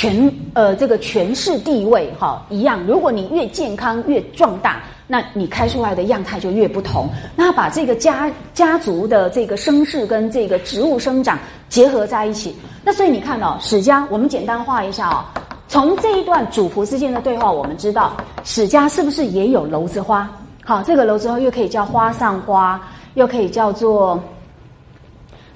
[0.00, 2.82] 权呃这个权势地位哈一样。
[2.86, 7.06] 如果你越健康越壮大，那你开出来的样态就越不同。
[7.36, 11.38] 那把这个家家族的这个声势跟这个植物生长
[11.68, 12.56] 结合在一起。
[12.82, 15.22] 那所以你看哦，史家，我们简单画一下哦。
[15.68, 20.26] 从这一段主仆之间的对话，我们知道史家是不是也有楼子花？
[20.64, 22.80] 好，这个楼子花又可以叫花上花，
[23.16, 24.18] 又可以叫做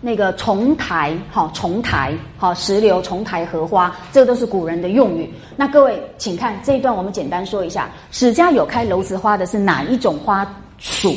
[0.04, 5.32] 那个重台，好重台，好石榴重台荷花，这个都是古人的用语。
[5.56, 10.46] 那各位，请看这一段，我们简单说一下，史家有开楼子花的是哪一种花
[10.76, 11.16] 属？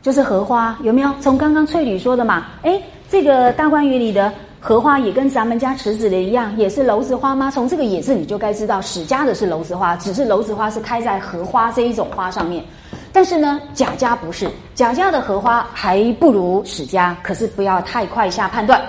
[0.00, 1.14] 就是荷花，有没有？
[1.20, 2.80] 从刚刚翠缕说的嘛，哎。
[3.10, 4.30] 这个大观园里的
[4.60, 7.50] 荷花也跟咱们家池子的一样，也是楼子花吗？
[7.50, 12.62] 从这个“也”字你就该知道，史家的是楼子花，只是楼子花是开在荷花这一种花上面。
[13.12, 18.82] 但是呢，贾家不是，贾家的荷花还不如史家，可是不要太快下判断。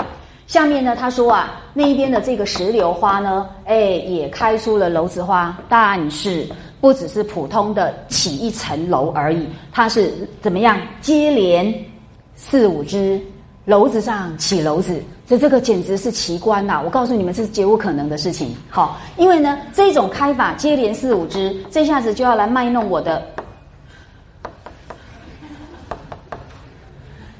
[0.47, 6.47] 下面呢，他说啊，那一边的这个石榴花呢，哎，也开出了楼子花，但是
[6.81, 10.11] 不只是普通的起一层楼而已，它是
[10.41, 11.73] 怎么样接连
[12.35, 13.19] 四五只。
[13.65, 16.81] 楼子上起楼子，这这个简直是奇观呐！
[16.83, 18.55] 我告诉你们，这是绝无可能的事情。
[18.67, 23.23] 好，因为呢，这种开法接连四五支，这下子就要来卖弄我的，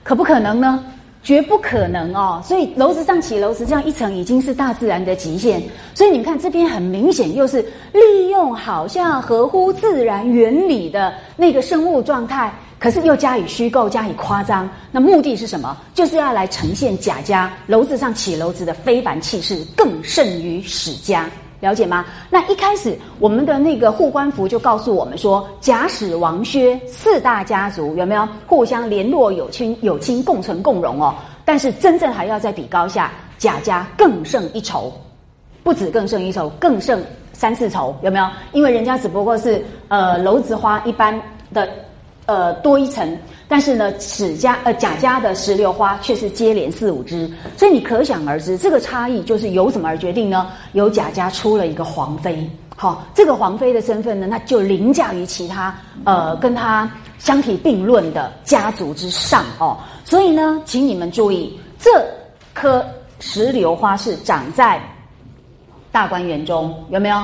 [0.10, 0.84] 可不可能呢？
[1.22, 2.42] 绝不可能哦！
[2.44, 5.62] 所以楼子上起楼子，这样一层已经是大自然的极限。
[5.94, 7.62] 所以你们看，这边很明显又是
[7.94, 12.52] 利用好像合乎自然原理的那个生物状态。
[12.80, 15.78] 可是又加以虚构，加以夸张，那目的是什么？
[15.94, 21.30] 就是要来呈现贾家楼子上起楼子的非凡气势，更胜于史家，
[21.60, 22.06] 了解吗？
[22.30, 31.14] 那一开始我们的那个护官符就告诉我们说，贾史王薛四大家族有没有互相联络有亲有亲共存共荣哦？
[31.44, 34.94] 但是真正还要再比高下，贾家更胜一筹，
[35.64, 37.04] 不止更胜一筹，更胜
[37.34, 38.26] 三四筹，有没有？
[38.54, 41.20] 因为人家只不过是呃楼子花一般
[41.54, 41.68] 的。
[42.30, 43.18] 呃，多一层，
[43.48, 47.28] 但是呢，史家呃贾家的石榴花却是接连四五枝，
[47.58, 50.46] 所以你可想而知，这个差异就是由什么而决定呢？
[50.74, 59.76] 由贾家出了一个皇妃，好，这个皇妃的身份呢，那就凌驾于其他呃跟她相提并论的家族之上哦。
[60.06, 61.90] 所以呢，请你们注意，这
[62.54, 62.86] 棵
[63.20, 64.80] 石榴花是长在
[65.92, 67.18] 大观园中，有没有？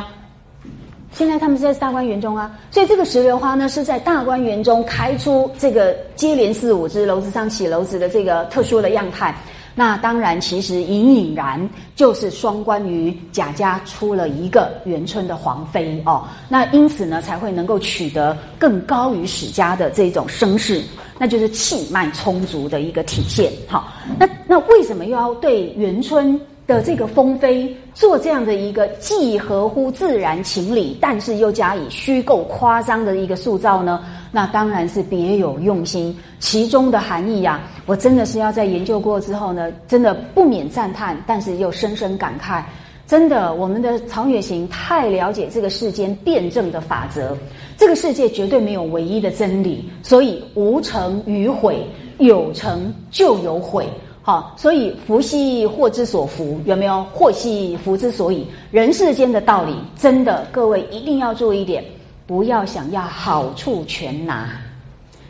[1.18, 9.34] 现在他们是在大观园中啊，所以这个石榴花呢，是在大观园中开出这个接连四五枝，楼子上起楼子的这个特殊的样态。
[9.78, 16.26] 那当然，其实隐隐然就是双关于贾家出了一个元春的皇妃哦。
[16.50, 20.82] 那因此呢，才会能够取得更高于史家的这种声势，
[21.18, 23.52] 那就是气脉充足的一个体现。
[23.68, 26.38] 好，那那为什么又要对元春？
[26.68, 34.04] 的这个封妃做这样的一个既合乎自然情理，但是又加以虚构夸张的一个塑造呢？
[34.32, 42.64] 那当然是别有用心，其中的含义呀，我真的是要在研究过之后呢，真的不免赞叹，但是又深深感慨。
[43.08, 47.38] 真的，我们的曹雪芹太了解这个世间辩证的法则，
[47.78, 51.86] 这个世界绝对没有唯一的真理，所以无成与毁，
[52.18, 53.88] 有成就有毁。
[54.28, 57.04] 好，所以福兮祸之所伏，有没有？
[57.14, 58.44] 祸兮福之所以。
[58.72, 61.86] 人世间的道理，真的，各位一定要注意一点，
[62.26, 64.50] 不要想要好处全拿。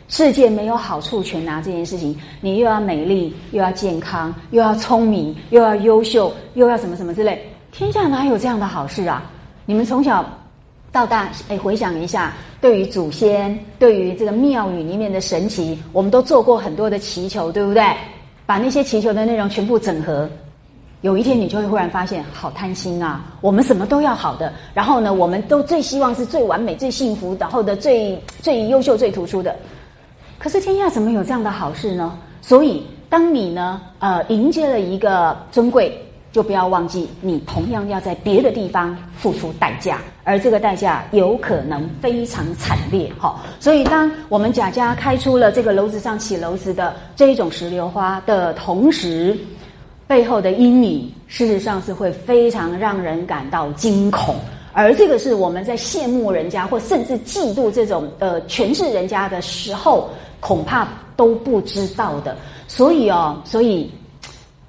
[0.08, 9.30] 世界没有好处全拿这件事情，你又要美丽，又要健康，又要聪明，又要优秀，又要什么什么之类，天下哪有这样的好事啊？
[9.66, 10.24] 你们从小
[10.90, 12.32] 到大，哎，回想一下，
[12.62, 17.84] 对于祖先，对于这个庙宇里面的神奇，我们都做过很多的祈求，对不对？
[18.46, 20.28] 把那些祈求的内容全部整合，
[21.00, 23.24] 有一天你就会忽然发现，好贪心啊！
[23.40, 29.54] 我们什么都要好的，然后呢，我们都最希望是最完美、最幸福，然后的最最优秀、最突出的。
[30.38, 32.16] 可是天下怎么有这样的好事呢？
[32.40, 36.00] 所以，当你呢，呃，迎接了一个尊贵。
[36.36, 43.10] 就不要忘记，你同样要在别的地方付出代价，而这个代价有可能非常惨烈。
[43.18, 49.34] 哈，所以当我们贾家开出了这个楼子上起楼子的这一种石榴花的同时，
[50.06, 54.36] 背后的阴影事实上是会非常让人感到惊恐，
[54.74, 60.10] 而这个是我们在羡慕人家或甚至嫉妒这种呃权势人家的时候，
[60.40, 62.36] 恐怕都不知道的。
[62.68, 63.90] 所以哦，所以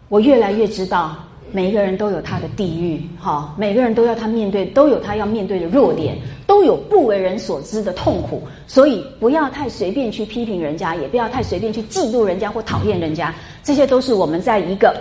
[0.08, 1.14] 我越来越知道。
[1.52, 13.34] 每一个人都有他的地狱，哈，每个人都要他面对，都有他要面对的弱点，都有不为人所知的痛苦，所以不要太随便去批评人家，也不要太随便去嫉妒人家或讨厌人家，
[13.64, 14.96] 这些都是我们在一个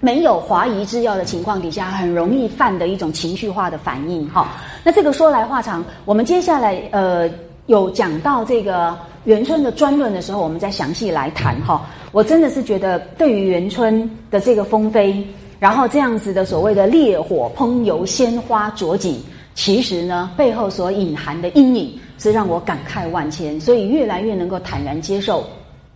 [0.00, 4.48] 没有华夷之要的情况底下很容易犯的一种情绪化的反应，哈。
[4.82, 7.30] 那这个说来话长，我们接下来呃
[7.66, 11.86] 有讲到这个元春的专论的时候，我们再详细来谈，哈。
[12.12, 15.24] 我真的是觉得对于元春的这个封妃。
[15.58, 19.18] 然后这样子的所谓的烈火烹油，鲜花着锦，
[19.54, 25.44] 其实呢背后所隐含的阴影是让我感慨万千，所以越来越能够坦然接受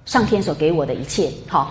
[0.04, 1.30] 上天所给我的一切。
[1.46, 1.70] 好，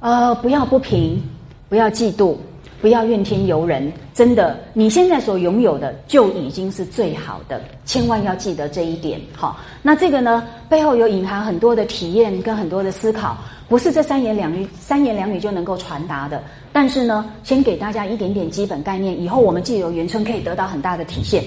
[0.00, 1.22] 呃，不要不平，
[1.68, 2.36] 不要嫉妒。
[2.78, 9.18] 不要怨天尤人，真的，你现在所拥有的就已经是最好的，千万要记得这一点。
[9.34, 16.40] 好，那这个呢，背后有隐含很多的体验跟很多的思考，不是这三言两语、三言两语就能够传达的。
[16.76, 21.42] 但是呢，先给大家一点点基本概念，以后我们既有元春可以得到很大的体现。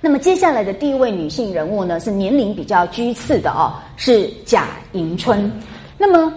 [0.00, 5.50] 那么接下来的第一位女性人物呢，是年龄比较居次的哦，是贾迎春。
[5.98, 6.32] 那么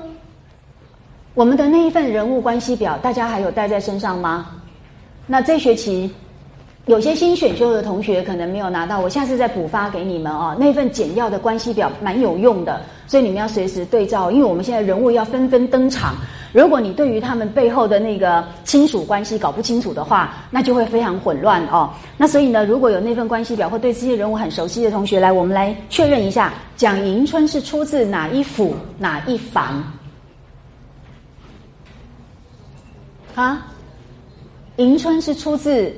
[1.36, 4.60] 我们的那一份人物关系表，大家还有带在身上吗？
[5.28, 6.12] 那这学期。
[6.88, 10.56] 有些新选修的同学可能没有拿到，我下次再补发给你们哦。
[10.58, 16.16] 那份简要的关系表蛮有用的，所以你们要随时对照，因为我们现在人物要纷纷登场。
[16.54, 21.90] 如果你对于他们背后的那个亲属关系搞不清楚的话，那就会非常混乱哦。
[22.16, 29.84] 那所以呢，如果有那份关系表或对这些人物很熟悉的同学来，我们来确认一下，蒋迎春是出自哪一府哪一房？
[33.36, 33.68] 啊，
[34.78, 35.94] 迎春是出自。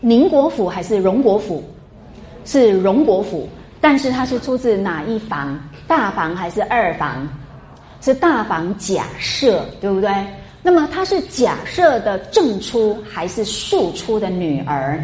[0.00, 1.62] 宁国府还是荣国府？
[2.44, 3.48] 是荣国府，
[3.80, 5.58] 但是它是出自哪一房？
[5.86, 7.28] 大房还是二房？
[8.00, 10.10] 是大房假设，对不对？
[10.62, 15.02] 那么她是假设的正出还是庶出的女儿？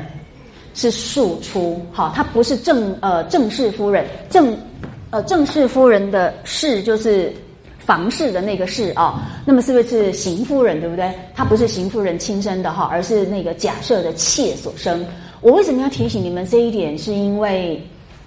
[0.74, 4.56] 是庶出，好，她不是正呃正室夫人，正
[5.10, 7.32] 呃正室夫人的氏就是。
[7.86, 11.08] 房氏的那个氏啊，那么是不是邢夫人对不对？
[11.36, 15.06] 她不是邢夫人亲生的哈，而是那个假设的妾所生。
[15.40, 16.98] 我为什么要提醒你们这一点？
[16.98, 17.80] 是因为，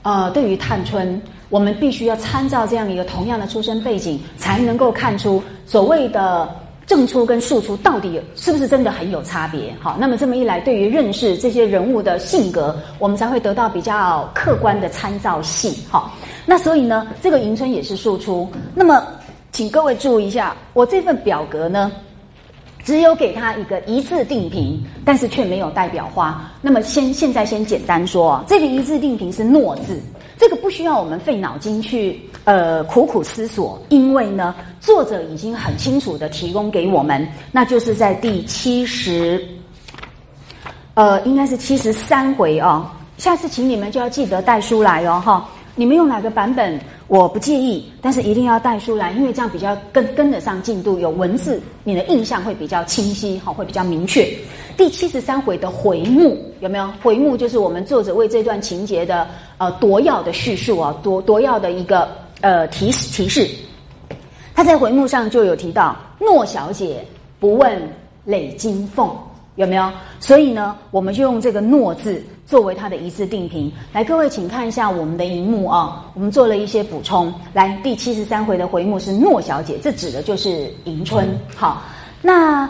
[0.04, 6.48] 呃，对于探春，我们必须要参照这样一个同样的出生背景，才能够看出所谓的
[6.86, 9.76] 正出跟庶出到底是不是真的很有差别？
[9.82, 15.84] 好，那么这么一来，对于认识这些人物的性格，我们才会得到比较客观的参照系。
[15.90, 16.16] 好，
[16.46, 18.50] 那所以呢，这个迎春也是庶出。
[18.74, 19.06] 那么，
[19.60, 21.92] 请各位注意一下，我这份表格呢，
[22.82, 26.50] 只有给他一个一字定评，但是却没有代表花。
[26.62, 30.00] 那么，先现在先简单说，这个一字定评是诺字。
[30.38, 39.46] 这个不需要我们费脑筋去呃苦苦思索，因为呢，作者已经很清楚的提供给我们，那就是在第七十，
[40.94, 42.90] 呃，应该是七十三回哦。
[43.18, 45.50] 下次请你们就要记得带书来哦，哈。
[45.76, 46.78] 你们用哪个版本
[47.10, 54.32] 我不介意，但是一定要带书来，因为这样比较跟跟得上进度，有文字，你的印象会比较清晰，好，会比较明确。
[54.78, 56.88] 第七十三回的回目有没有？
[57.02, 59.28] 回目就是我们作者为这段情节的
[59.58, 62.08] 呃夺要的叙述啊，夺夺要的一个
[62.42, 63.50] 呃提示提示。
[64.54, 67.04] 他在回目上就有提到诺小姐
[67.40, 67.82] 不问
[68.24, 69.10] 累金凤
[69.56, 69.92] 有没有？
[70.20, 73.72] 所以呢，我们就用这个诺字作为他的一次定评。
[73.94, 77.32] 来，各位请看一下我们的荧幕啊，我们做了一些补充。
[77.54, 81.28] 来，第七十三回的回目是诺小姐，这指的就是迎春。
[81.56, 81.84] 好，
[82.22, 82.68] 那。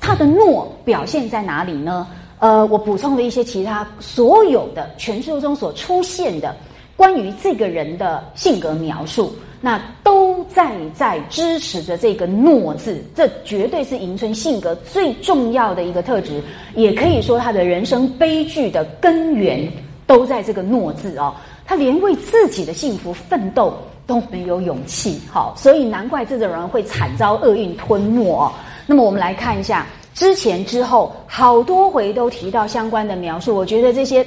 [0.00, 2.06] 她的诺表现在哪里呢？
[2.38, 6.54] 呃，我补充了一些其他所有的全书中所出现的
[6.96, 13.02] 关于这个人的性格描述，那都在在支持着这个诺字。
[13.14, 16.42] 这绝对是迎春性格最重要的一个特质，
[16.74, 19.70] 也可以说他的人生悲剧的根源
[20.06, 21.34] 都在这个诺字哦。
[21.66, 23.74] 他连为自己的幸福奋斗
[24.06, 28.50] 都没有勇气，好，所以难怪这种人会惨遭厄运吞没哦。
[28.86, 34.26] 那么我们来看一下之前之后好多回都提到相关的描述，我觉得这些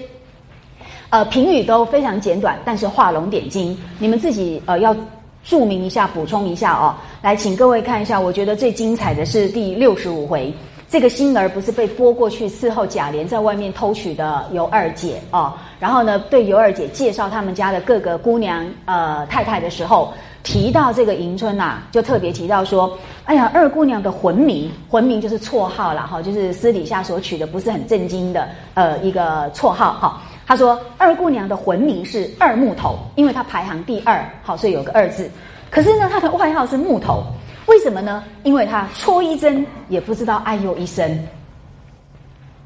[1.10, 4.96] 呃评语都非常简短，但是画龙点睛，你们自己呃要
[5.44, 6.96] 注明一下、补充一下哦。
[7.22, 10.54] 来，请各位看一下，我觉得最精彩的是第六十五回，
[10.90, 20.14] 这个星儿不是被拨过去伺候贾琏在外面偷取的尤二姐哦，然后呢对尤二姐介绍他们家的各个姑娘呃太太的时候。
[20.44, 30.20] 提到这个迎春呐，就特别提到说：“哎呀，二姑娘的魂名，魂名就是绰号了哈，就是私底下所取的，不是很正经的呃一个绰号哈。”
[30.52, 35.32] 他说：“二姑娘的魂名是二木头，因为她排行第二，好，所以有个二字。
[35.70, 37.24] 可是呢，她的外号是木头，
[37.68, 38.22] 为什么呢？
[38.44, 41.26] 因为她戳一针也不知道哎呦一声。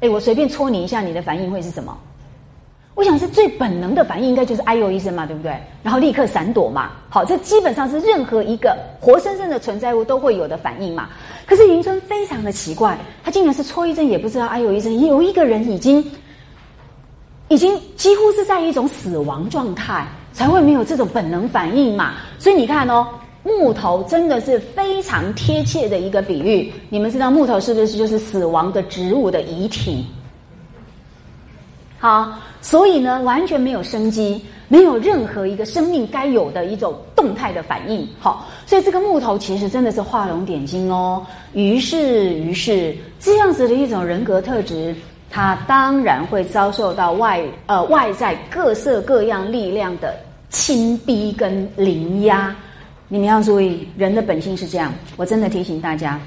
[0.00, 1.96] 哎，我随便戳你一下，你的反应会是什么？”
[2.96, 5.56] 我想是最本能的反应，应该就是哎呦一声嘛，对不对？
[5.84, 6.90] 然后立刻闪躲嘛。
[7.08, 11.08] 好，这基本上是任何一个活生生的存在物都会有的反应嘛。
[11.46, 15.06] 可是迎春非常的奇怪，他竟然是戳一针也不知道哎呦一声。
[15.06, 16.04] 有一个人已经，
[17.48, 22.14] 已经几乎是在一种死亡状态，才会没有这种本能反应嘛。
[22.38, 23.06] 所以你看哦，
[23.42, 26.72] 木头真的是非常贴切的一个比喻。
[26.88, 30.04] 你们知道木头是不是就是死亡的植物的遗体？
[31.98, 38.06] 好，所以呢，完全没有生机，没有任何一个生命该有的一种动态的反应。
[38.18, 41.24] 好，所以这个木头其实真的是画龙点睛哦。
[41.54, 44.94] 于是，于是这样子的一种人格特质，
[45.30, 50.14] 他当然会遭受到外呃外在各色各样力量的
[50.50, 52.54] 侵逼跟凌压。
[53.08, 54.92] 你们要注意，人的本性是这样。
[55.16, 56.18] 我真的提醒大家，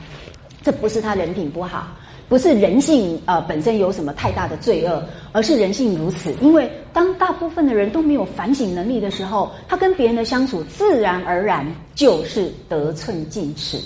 [0.62, 1.88] 这不是他人品不好。
[2.30, 6.32] 不是人性呃本身有什么太大的罪恶，而是人性如此。
[6.42, 11.66] 因为当大部分的人都没有反省能力的时候，他跟别人的相处自然而然
[11.96, 13.80] 就是得寸进尺。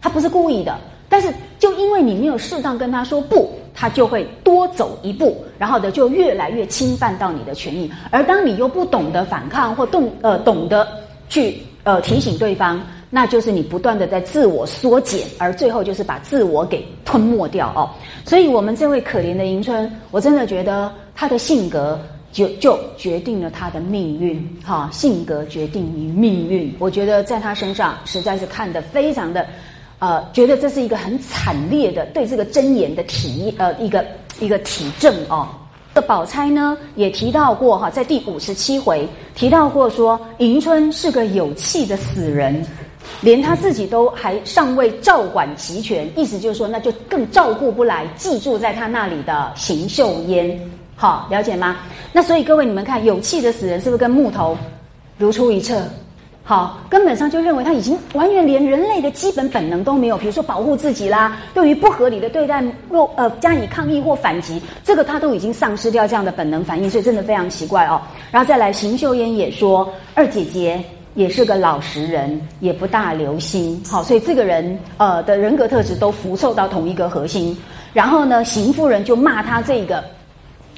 [0.00, 0.74] 他不是故意的，
[1.10, 7.90] 但是就因为你没有适当跟他说不，他就会多走一步，然后呢就越来越侵犯到你的权益。
[8.10, 10.86] 而当你又不懂得反抗或动呃懂得
[11.28, 12.80] 去呃提醒对方。
[13.10, 17.88] 那就是你不断的在自我缩减，而最后就是把自我给吞没掉哦。
[18.24, 21.96] 所以，我们这位可怜的迎春，我真的觉得他的性格
[22.32, 24.44] 就就决定了他的命运。
[24.64, 26.74] 哈，性格决定于命运。
[26.80, 29.46] 我觉得在他身上实在是看得非常的，
[30.04, 34.04] 呃，觉得这是一个很惨烈的对这个真言的体呃一个
[34.38, 35.48] 一个体证哦。
[35.94, 42.62] 这宝钗呢也提到过哈，在第五十七回提到过说，迎春是个有气的死人。
[43.22, 50.60] 连他自己都还尚未照管齐全，意思就是说，那就更照顾不来寄住在他那里的邢岫烟，
[50.96, 51.78] 好了解吗？
[52.12, 54.54] 那所以各位你们看，有气的死人是不是跟木头
[55.16, 55.82] 如出一辙？
[56.44, 68.00] 好，根本上就认为他已经完全连人类的基本本能都没有，比如说保护自己啦，对于不合理的对待若呃加以抗议或反击，这个他都已经丧失掉这样的本能反应，所以真的非常奇怪哦。
[68.30, 70.80] 然后再来，邢秀烟也说二姐姐。
[71.14, 73.80] 也是个老实人，也不大留心。
[73.88, 77.56] 好，所以这个人呃的人格特质都辐凑到同一个核心。
[77.92, 80.02] 然后呢，邢夫人就骂他这个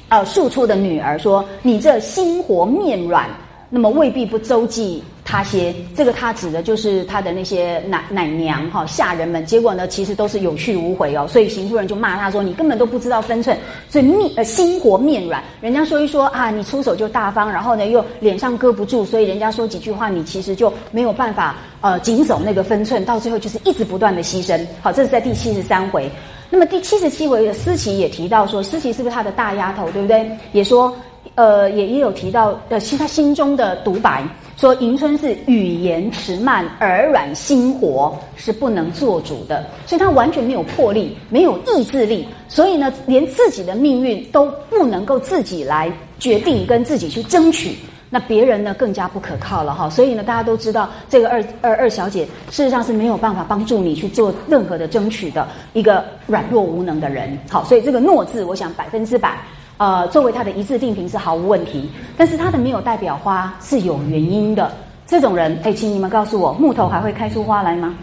[0.09, 3.27] 呃庶出的女儿说：“你这心活面软。”
[3.69, 9.45] 那么未必不周济他些，这个他指的就是他的那些奶奶娘哈下人们。
[9.45, 11.27] 结果呢，其实都是有去无回哦。
[11.27, 13.57] 所以邢夫人就骂他说：“你根本都不知道分寸，
[13.89, 15.43] 所以面呃心活面软。
[15.59, 24.57] 人家说一说啊，你出手就大方，然后呢又脸上搁不住，所以人家说几句话，你其实就没有办法呃谨守那个分寸，到最后就是一直不断的牺牲。
[24.81, 26.09] 好，这是在第七十三回。
[26.49, 30.25] 那么第七十七回的思琪也提到说，思琪是不是他的大丫头，对不对？
[30.53, 30.95] 也说。
[31.37, 34.23] 呃，也也有提到，呃，其他心中的独白
[34.55, 47.75] 说，迎春是语言迟慢，耳软心活，是不能做主的，所以他完全没有魄力，没有意志力，所以呢，连自己的命运都不能够自己来决定，跟自己去争取，
[48.09, 49.87] 那别人呢更加不可靠了哈。
[49.91, 57.37] 所以呢，大家都知道，这个二二二小姐事实上是没有办法帮助你去做任何的争取的一个软弱无能的人。
[57.47, 59.37] 好，所以这个诺字，我想百分之百。
[59.77, 64.71] 呃，作为他的一致定评是毫无问题，但是他的没有代表花是有原因的。
[65.05, 67.95] 这种人，哎，请你们告诉我，木头还会开出花来吗？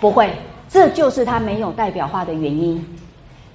[0.00, 0.32] 不会，
[0.68, 2.82] 这就是他没有代表花的原因。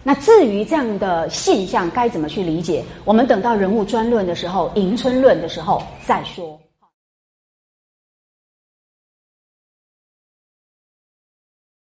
[0.03, 6.59] 那至于这样的现象该怎么去理解，我们等到人物专论的时候，迎春论的时候再说。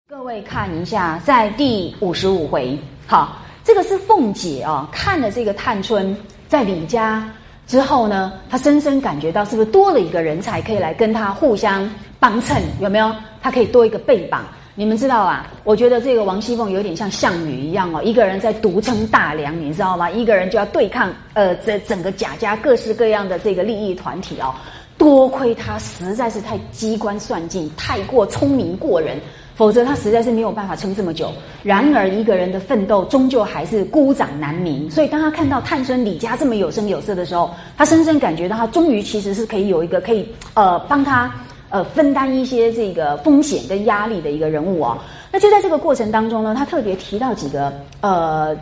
[0.09, 3.39] 各位看一下，在第五十五回，好。
[3.63, 6.17] 这个是凤姐啊，看了这个探春
[6.49, 7.29] 在李家
[7.67, 11.89] 之后呢，她深深感觉到是不是多了一个人才可以来跟她互相
[12.19, 13.13] 帮衬，有没有？
[13.43, 14.45] 她可以多一个背膀。
[14.77, 15.47] 你们知道啊？
[15.63, 20.11] 我觉得这个王熙凤有点像项羽一样哦，一个人在独撑大梁，你知道吗？
[20.11, 24.55] 一个人就要对抗呃这整个贾家各式各样的这个利益团体哦。
[24.97, 29.19] 多亏她实在是太机关算尽，太过聪明过人。
[29.61, 31.31] 否则他实在是没有办法撑这么久。
[31.63, 34.91] 然而一个人的奋斗终究还是孤掌难鸣。
[34.91, 41.31] 所以当他看到探春李家这么有声有色的时候，他深深感觉到他终于其实是可以有一个可以呃帮他
[41.69, 44.97] 呃分担一些这个风险跟压力的一个人物哦。
[45.31, 47.71] 那就在这个过程当中呢，他特别提到几个
[48.01, 48.57] 呃，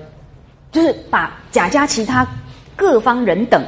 [0.72, 2.26] 就是把贾家其他
[2.74, 3.62] 各方人等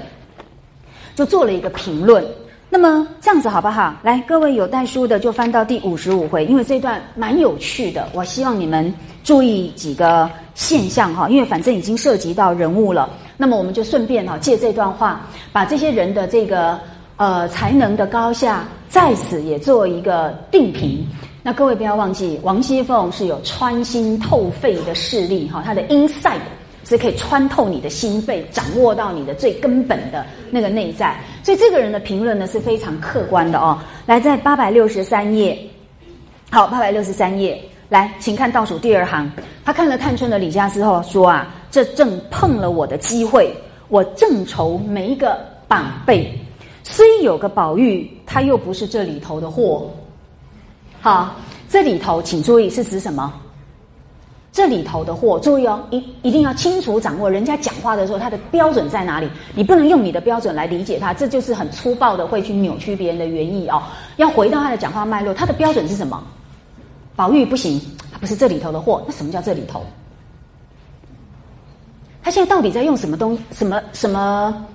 [1.15, 2.27] 就做了一个评论。
[2.73, 3.93] 那么这样子好不好？
[4.01, 8.09] 来，各位有带书的就翻到第五十五回，因为这段蛮有趣的。
[8.15, 8.95] 我希望你们
[9.25, 13.11] 注意几个现象哈，因为反正已经涉及到人物了。
[13.37, 15.21] 那么我们就顺便哈借这段话，
[15.51, 16.79] 把这些人的这个
[17.17, 21.05] 呃才能的高下在此也做一个定评。
[21.43, 26.39] 那各位不要忘记，王熙凤是有穿心透肺的势力哈，她的 inside。
[26.91, 31.17] 是可以穿透你的心肺，掌握到你的最根本的那个内在。
[31.41, 33.79] 所以这个人的评论呢是非常客观的哦。
[34.07, 35.57] 来，在八百六十三页，
[36.51, 39.31] 好，八百六十三页，来，请看倒数第二行。
[39.65, 43.55] 他看了探春的李家之后说啊，这正碰了我的机会，
[43.87, 45.39] 我正愁没个
[45.69, 46.37] 绑背，
[46.83, 49.89] 虽有个宝玉，他又不是这里头的货。
[51.01, 51.37] 好，
[51.69, 53.33] 这里头请注意是指什么？
[54.52, 57.31] 这里头的货，注意哦，一一定要清楚掌握。
[57.31, 59.31] 人家讲话的时候，他的标准在哪里？
[59.55, 63.81] 你不能用你的标准来理解他，这就是很粗暴的，会去扭曲别人的原意哦。
[64.16, 66.20] 要回到他的讲话脉络，他的标准是什么？
[67.14, 67.81] 宝玉不行，
[68.12, 69.02] 他不是这里头的货。
[69.06, 69.85] 那什么叫这里头？
[72.22, 74.66] 他现在到底在用什么东什么什么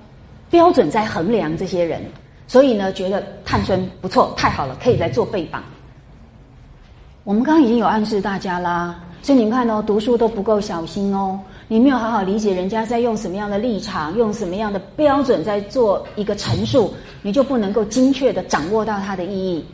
[0.48, 2.02] 标准在衡量这些人？
[2.48, 5.62] 所以呢，觉得探春不错，太好了，可以来做背榜。
[7.24, 8.98] 我们刚刚已经有暗示大家啦。
[9.26, 11.36] 所以你看哦，读书都不够小心哦，
[11.66, 19.66] 你没有好好理解人家在用什么样的立场，用什么样的标准在做一个陈述，你就不能够精确的掌握到它的意义。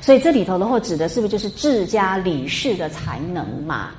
[0.00, 3.90] 所以这里头的话，指的是不是就是治家理事的才能嘛？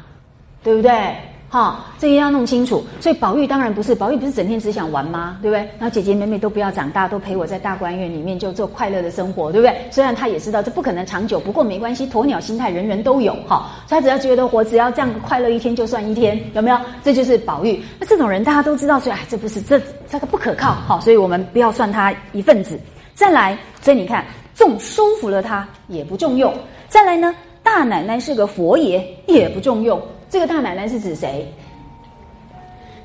[0.64, 1.16] 对不对？
[1.54, 2.84] 好，这个要弄清楚。
[3.00, 5.38] 所以宝玉当然不是，宝玉不是整天只想玩吗？
[5.40, 5.60] 对不对？
[5.78, 9.78] 然后姐姐妹妹都不要长大，都陪我在大观园里面就做快乐的生活，对不对？
[9.92, 13.36] 虽然他也知道这不可能长久，不过没关系，鸵鸟心态人人都有。
[13.48, 16.78] 哈，他只要觉得活，只要这样快乐一天就算一天，有没有？
[17.04, 17.80] 这就是宝玉。
[18.00, 20.72] 那这种人大家都知道，所以哎，这不是这这个不可靠。
[20.72, 22.80] 好，所以我们不要算他一份子。
[23.14, 24.26] 再来，所以你看，
[24.56, 26.52] 重收服了他也不重用。
[26.90, 27.32] 再来呢，
[27.62, 30.02] 大奶奶是个佛爷也不重用。
[30.34, 31.48] 这个大奶奶是指谁？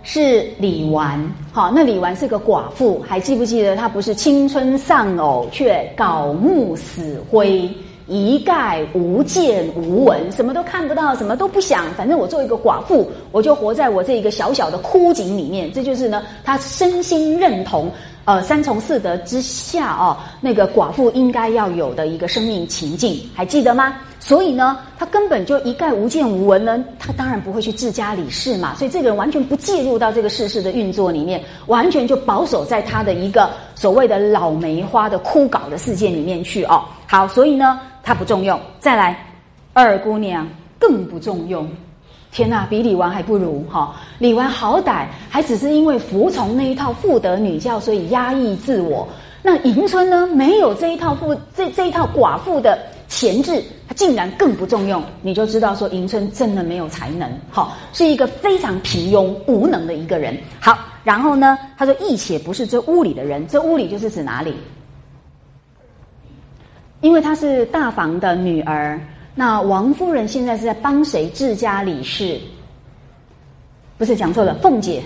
[0.03, 1.23] 是李纨。
[1.53, 7.69] 好，那李纨是个寡妇，还记不记得她不是青春丧偶，却槁木死灰，
[8.07, 11.93] 一概无见无闻，什么都看不到，什么都不想。
[11.93, 15.71] 反正我做一个寡妇，我就活在我这一个小小的枯井里面。
[15.71, 17.91] 这就是呢，她身心认同。
[18.29, 23.97] 呃三从四德之下哦，那个寡妇应该要有的一个生命情境，还记得吗？
[24.21, 28.75] 所以呢，他根本就一概无见无闻呢，他当然不会去治家理事嘛。
[28.75, 36.85] 所以这个人完全不介入到这个世事的运作里面，完全就保守在他的一个所谓的老梅花的枯槁的世界里面去哦。
[37.07, 38.61] 好，所以呢，他不重用。
[38.79, 39.27] 再来，
[39.73, 40.47] 二姑娘
[40.79, 41.67] 更不重用。
[42.31, 43.97] 天呐，比李纨还不如哈！
[44.19, 49.09] 李纨好歹还只是因为服从那一套妇德女教，所以压抑自我。
[49.43, 52.79] 那迎春呢，没有这一套妇这这一套寡妇的
[53.09, 60.37] 潜质，她竟然更不重用，你就知道说迎春真的没有才能，好，是一个非常平庸无能的一个人。
[60.61, 64.55] 好，然后呢，他说：“亦且不是这屋里的人，这屋里就是指哪里？
[67.01, 69.01] 因为她是大房的女儿。”
[69.39, 72.41] 那王夫人现在是在帮谁治家理事？
[73.97, 75.01] 不是讲错了，凤姐，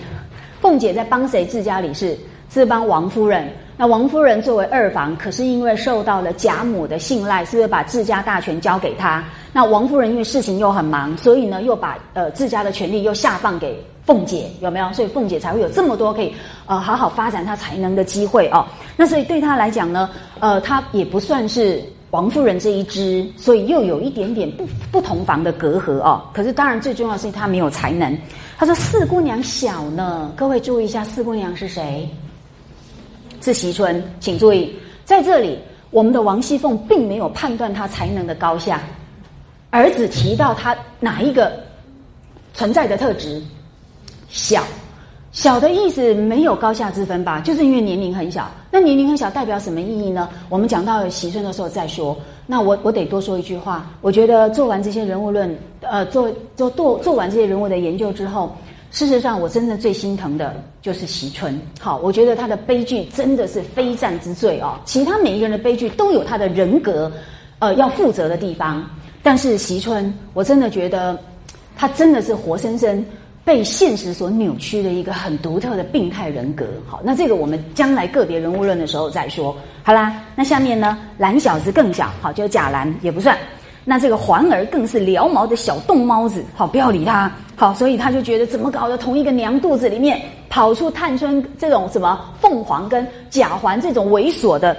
[0.59, 2.17] 凤姐在帮谁治家理事？
[2.49, 3.47] 是帮王夫人。
[3.77, 9.23] 那王夫人作为二房，可是因为受到了贾母的信赖，是不是把治家大权交给她？
[9.51, 14.91] 那王夫人因为事情又很忙，所以呢，又把呃治家的权利又下放给凤姐，有没有？
[14.93, 16.33] 所以凤姐才会有这么多可以
[16.65, 18.65] 呃好好发展她才能的机会哦。
[18.97, 21.79] 那所以对她来讲呢，呃，她也不算是。
[22.13, 26.21] 王夫人这一支，所以又有一点点不不同房的隔阂哦。
[26.31, 28.15] 可是当然最重要是她没有才能。
[28.55, 32.07] 他说四姑娘小呢，各位注意一下，四姑娘是谁？
[33.41, 34.71] 是惜春，请注意，
[35.03, 35.57] 在这里
[35.89, 38.79] 我们的王熙凤并没有判断她才能的高下，
[39.71, 41.51] 而只提到她哪一个
[42.53, 43.41] 存在的特质
[44.29, 44.63] 小。
[45.33, 47.41] 小的意思没有高下之分吧？
[47.41, 48.49] 就是因为年龄很小。
[48.69, 50.29] 那年龄很小代表什么意义呢？
[50.47, 52.15] 我们讲到喜春的时候再说。
[52.45, 53.89] 那我我得多说一句话。
[54.01, 58.55] 我觉得做完这些人物论，呃，做做做做完这些人物的研究之后，
[58.91, 61.59] 事实上我真的最心疼的就是喜春。
[61.79, 64.79] 好，我觉得他的悲剧真的是非战之罪哦。
[64.85, 67.11] 其他每一个人的悲剧都有他的人格，
[67.57, 68.87] 呃，要负责的地方。
[69.23, 71.17] 但是喜春，我真的觉得
[71.75, 73.03] 他真的是活生生。
[73.45, 76.65] 被现实所扭曲的一个很独特的病态人格。
[76.87, 79.55] 好，那这个我们将来个别人物论的时候再说。
[79.83, 83.37] 好啦，那下面呢，蓝小子更小，好，就贾兰也不算。
[83.85, 87.29] 那这个环儿更是撩毛的小冻猫子，好，不要理他。
[87.55, 94.75] 好，所以他就觉得怎么搞的，同一个娘肚子里面跑出探春这种什么凤凰跟贾环这种猥琐的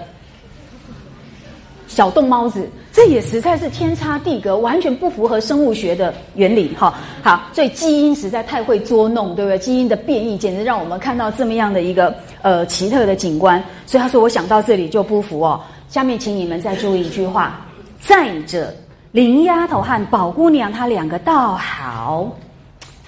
[1.95, 2.69] 小冻猫子。
[2.93, 6.95] 这也实在是天差地隔，完全不符合生物学的原理哈。
[7.23, 9.59] 好，所以基因实在太会捉弄，对不对？
[9.59, 13.63] 基因的变异简直让我们看到这么样的一个呃奇特的景观。
[13.87, 17.61] 所以他说：“我想到这里就不服哦。”下面请你们再注意一句话：
[18.01, 18.75] 再者，
[19.13, 22.37] 林丫头和宝姑娘她两个倒好。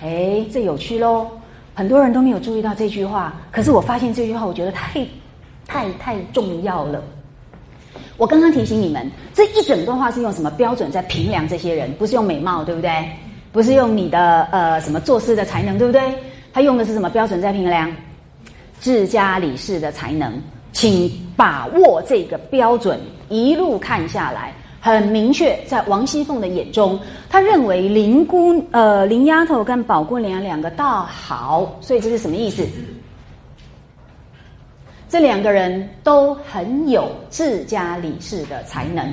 [0.03, 1.27] 哎，这有趣喽！
[1.75, 5.07] 很多人都没有注意到这句话，可是我发现这句话，我觉得太
[5.67, 7.03] 太太重要了。
[8.17, 11.93] 我刚刚提醒你们，这一整段话是用什么标准在评量这些人？
[11.95, 12.91] 不是用美貌，对不对？
[13.53, 16.03] 不是用你的呃什么做事的才能，对不对？
[16.53, 17.91] 他用的是什么标准在评量？
[18.81, 20.33] 治家理事的才能，
[20.73, 22.99] 请把握这个标准，
[23.29, 26.99] 一路看下来，很明确，在王熙凤的眼中，
[27.29, 32.67] 他认为林姑呃林丫头跟宝姑娘两个倒好，所以这是什么意思？
[35.17, 39.11] 这两个人都很有治家理事的才能，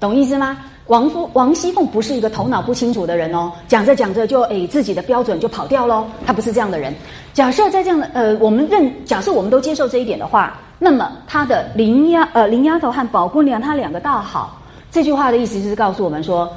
[0.00, 0.56] 懂意思吗？
[0.86, 6.94] 王夫王熙凤不是一个头脑不清楚的人哦，讲着讲着就诶自己的标准就跑掉喽，他不是这样的人。
[7.34, 14.62] 假设在这样的呃，我们认假设我们都接受这一点的话，那么他的林丫呃林丫头和宝姑娘，他两个倒好。
[14.90, 16.50] 这句话的意思就是告诉我们说，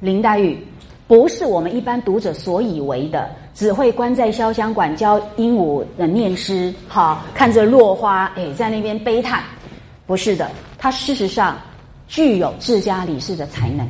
[0.00, 0.58] 林黛玉
[1.06, 3.30] 不是我们一般读者所以为的。
[3.54, 9.42] 只会关在潇湘馆教鹦鹉的念诗，好看着落花，哎，在那边悲叹。
[10.06, 11.56] 不是的，他事实上
[12.08, 13.88] 具有治家理事的才能，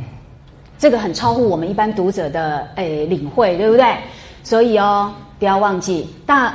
[0.78, 3.96] 这个很超乎我们一般读者的诶领会，对不对？
[4.42, 6.54] 所以哦，不要忘记大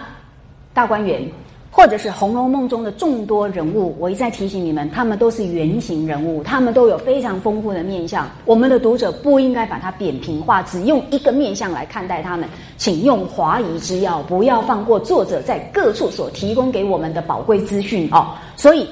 [0.72, 1.22] 大观园。
[1.72, 8.30] 或者是《红楼梦》中的众多人物，我一再提醒你们，他们都是原型人物，他们都有非常丰富的面相。
[8.44, 18.36] 我们的读者不应该把它扁平化，只用一个面相来看待他们，请用华夷之药，不要放过作者在各处所提供给我们的宝贵资讯哦。
[18.56, 18.88] 所以，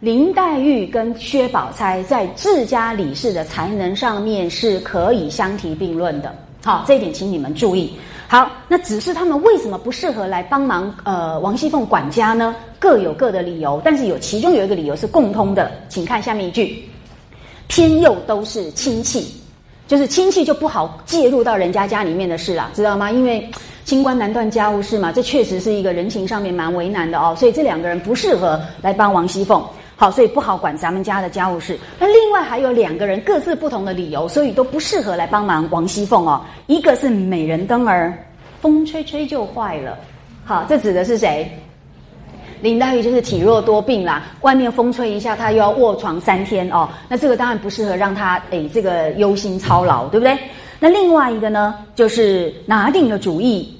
[0.00, 6.34] 林黛玉跟薛宝钗在治家理事的才能上面是可以相提并论的。
[6.64, 7.92] 好，这一点请你们注意。
[8.30, 10.94] 好，那只是他们为什么不适合来帮忙？
[11.04, 12.54] 呃，王熙凤管家呢？
[12.78, 16.86] 各有各的理由，但是有其中有一个理由是共通的，请看下面一句：
[17.68, 19.34] 偏又都是亲戚，
[19.86, 23.10] 就是亲戚就不好介入到人家家里面的事啦，知道吗？
[23.10, 23.50] 因为
[23.86, 27.34] 清官难断家务事嘛，这确实是一个人情上面蛮为难的哦。
[27.34, 29.64] 所以这两个人不适合来帮王熙凤，
[30.00, 31.76] 好，所以不好管咱们家的家务事。
[31.98, 36.40] 那另外还有两个人各自不同的理由，所以都不适合来帮忙王熙凤哦。
[36.68, 38.16] 一个是美人灯儿，
[38.60, 39.98] 风吹吹就坏了。
[40.44, 41.50] 好，这指的是谁？
[42.60, 46.88] 林黛玉就是体弱多病啦，外面风吹一下，她又要卧床三天哦。
[47.08, 50.38] 那这个当然不适合让她诶这个忧心操劳，对不对？
[50.78, 53.76] 那另外一个呢，就是拿定了主意，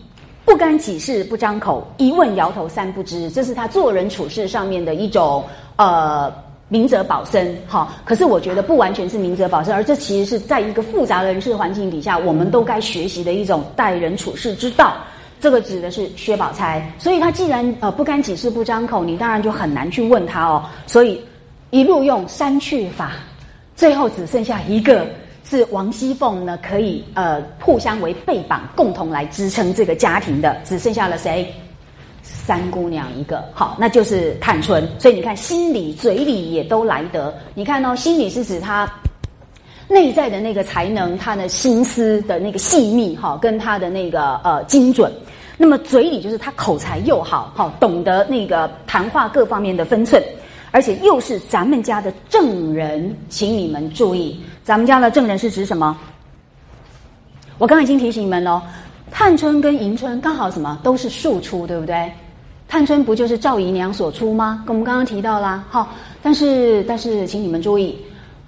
[0.49, 5.45] 不干己事不张口，一问摇头三不知，这是他做人处事上面的一种
[5.77, 6.33] 呃
[6.69, 7.55] 明哲保身。
[7.67, 14.97] 好，可是我觉得不完全是明哲保身，而这其实是在一个复杂的人事环境底下，我们都该学习的一种待人处事之道。
[15.39, 20.65] 这个指的是薛宝钗，所以他既然呃不干己事不张口，你当然就很难去问他哦。
[20.87, 21.23] 所以
[21.69, 23.13] 一路用删去法，
[23.77, 25.07] 最后只剩下一个
[25.49, 31.51] 是王熙凤呢，可以呃互相为背绑，共同来支撑这个家庭的，只剩下了谁？
[32.23, 34.87] 三姑娘一个，好，那就是探春。
[34.99, 37.35] 所以你看，心里嘴里也都来得。
[37.55, 38.87] 你看哦，心里是指他。
[39.91, 45.11] 内在的那个才能，他的心思的那个细密哈，跟他的那个呃精准。
[45.57, 50.23] 那么嘴里就是他口才又好哈，懂得那个谈话各方面的分寸，
[50.73, 54.39] 而且又是咱们家的证人，请你们注意，
[54.69, 55.97] 咱们家的证人是指什么？
[57.57, 58.63] 我刚刚已经提醒你们了，
[59.11, 62.13] 探春跟迎春刚好什么都是庶出，对不对？
[62.69, 64.63] 探春不就是赵姨娘所出吗？
[64.67, 65.89] 跟我们刚刚提到啦，好，
[66.23, 67.99] 但是但是请你们注意。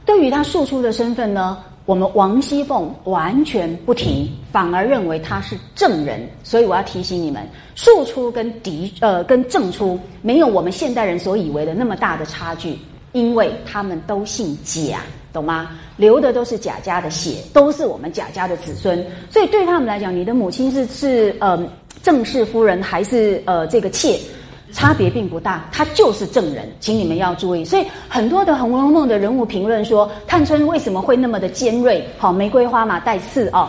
[0.05, 1.57] 对于他庶出的身份呢，
[1.87, 6.29] 我们王熙凤完全不提，反而认为他是正人。
[6.45, 12.79] 所以我要提醒你们，庶出跟嫡呃跟正出没有我们现代人所以为的那么大的差距，
[13.13, 14.99] 因为他们都姓贾，
[15.33, 15.71] 懂吗？
[15.97, 19.05] 流的都是贾家的血，都是我们贾家的子孙。
[19.31, 21.59] 所以对他们来讲，你的母亲是是呃
[22.03, 24.19] 正室夫人还是呃这个妾？
[24.73, 27.65] 差别并不大，她就是证人，请你们要注意。
[27.65, 32.07] 所以很多的《红楼梦》的人物评论说，探春为什么会那么的尖锐？
[32.19, 33.69] 好，玫瑰花嘛带刺哦，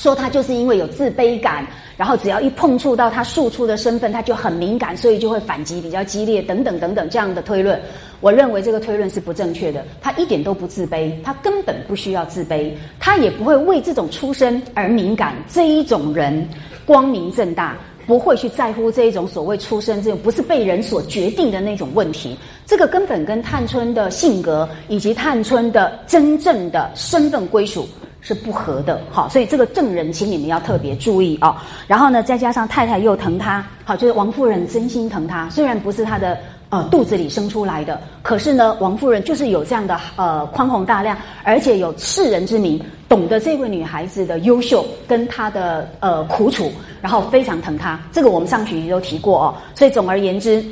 [0.00, 1.66] 说他就是因为有自卑感，
[1.98, 7.78] 然后只要一碰触到他庶出的身份，他就很敏感，所以就会反击比较激烈，等等等等这样的推论。
[8.22, 15.34] 我认为这个推论是不正确的，他一点都不自卑，他根本不需要自卑，他也不会为这种出身而敏感。
[15.46, 16.48] 这一种人
[16.86, 17.76] 光明正大。
[18.06, 22.36] 不会去在乎这一种所谓出身，这种不是被人所决定的那种问题。
[22.66, 27.88] 这个根本跟探春的性格以及探春的真正的身份归属
[28.20, 29.00] 是不合的。
[29.10, 31.54] 好，所以这个证人，请你们要特别注意哦。
[31.86, 36.38] 然后呢，再加上太太又疼他，好，就是王夫人真心疼他，虽然不是他的。
[36.70, 46.70] 呃，肚子里生出来的，可是呢，王夫人就是有这样的呃宽宏大量，而且有世人之名，懂得这位女孩子的优秀跟她的呃苦楚，
[47.02, 47.98] 然后非常疼她。
[48.12, 49.54] 这个我们上学期都提过哦。
[49.74, 50.64] 所以总而言之，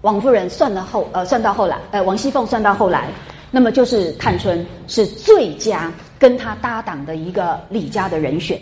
[0.00, 3.06] 王夫人算到后呃算到后来，呃王熙凤算到后来，
[3.52, 8.60] 那么就是探春是最佳跟他搭档的一个李家的人选。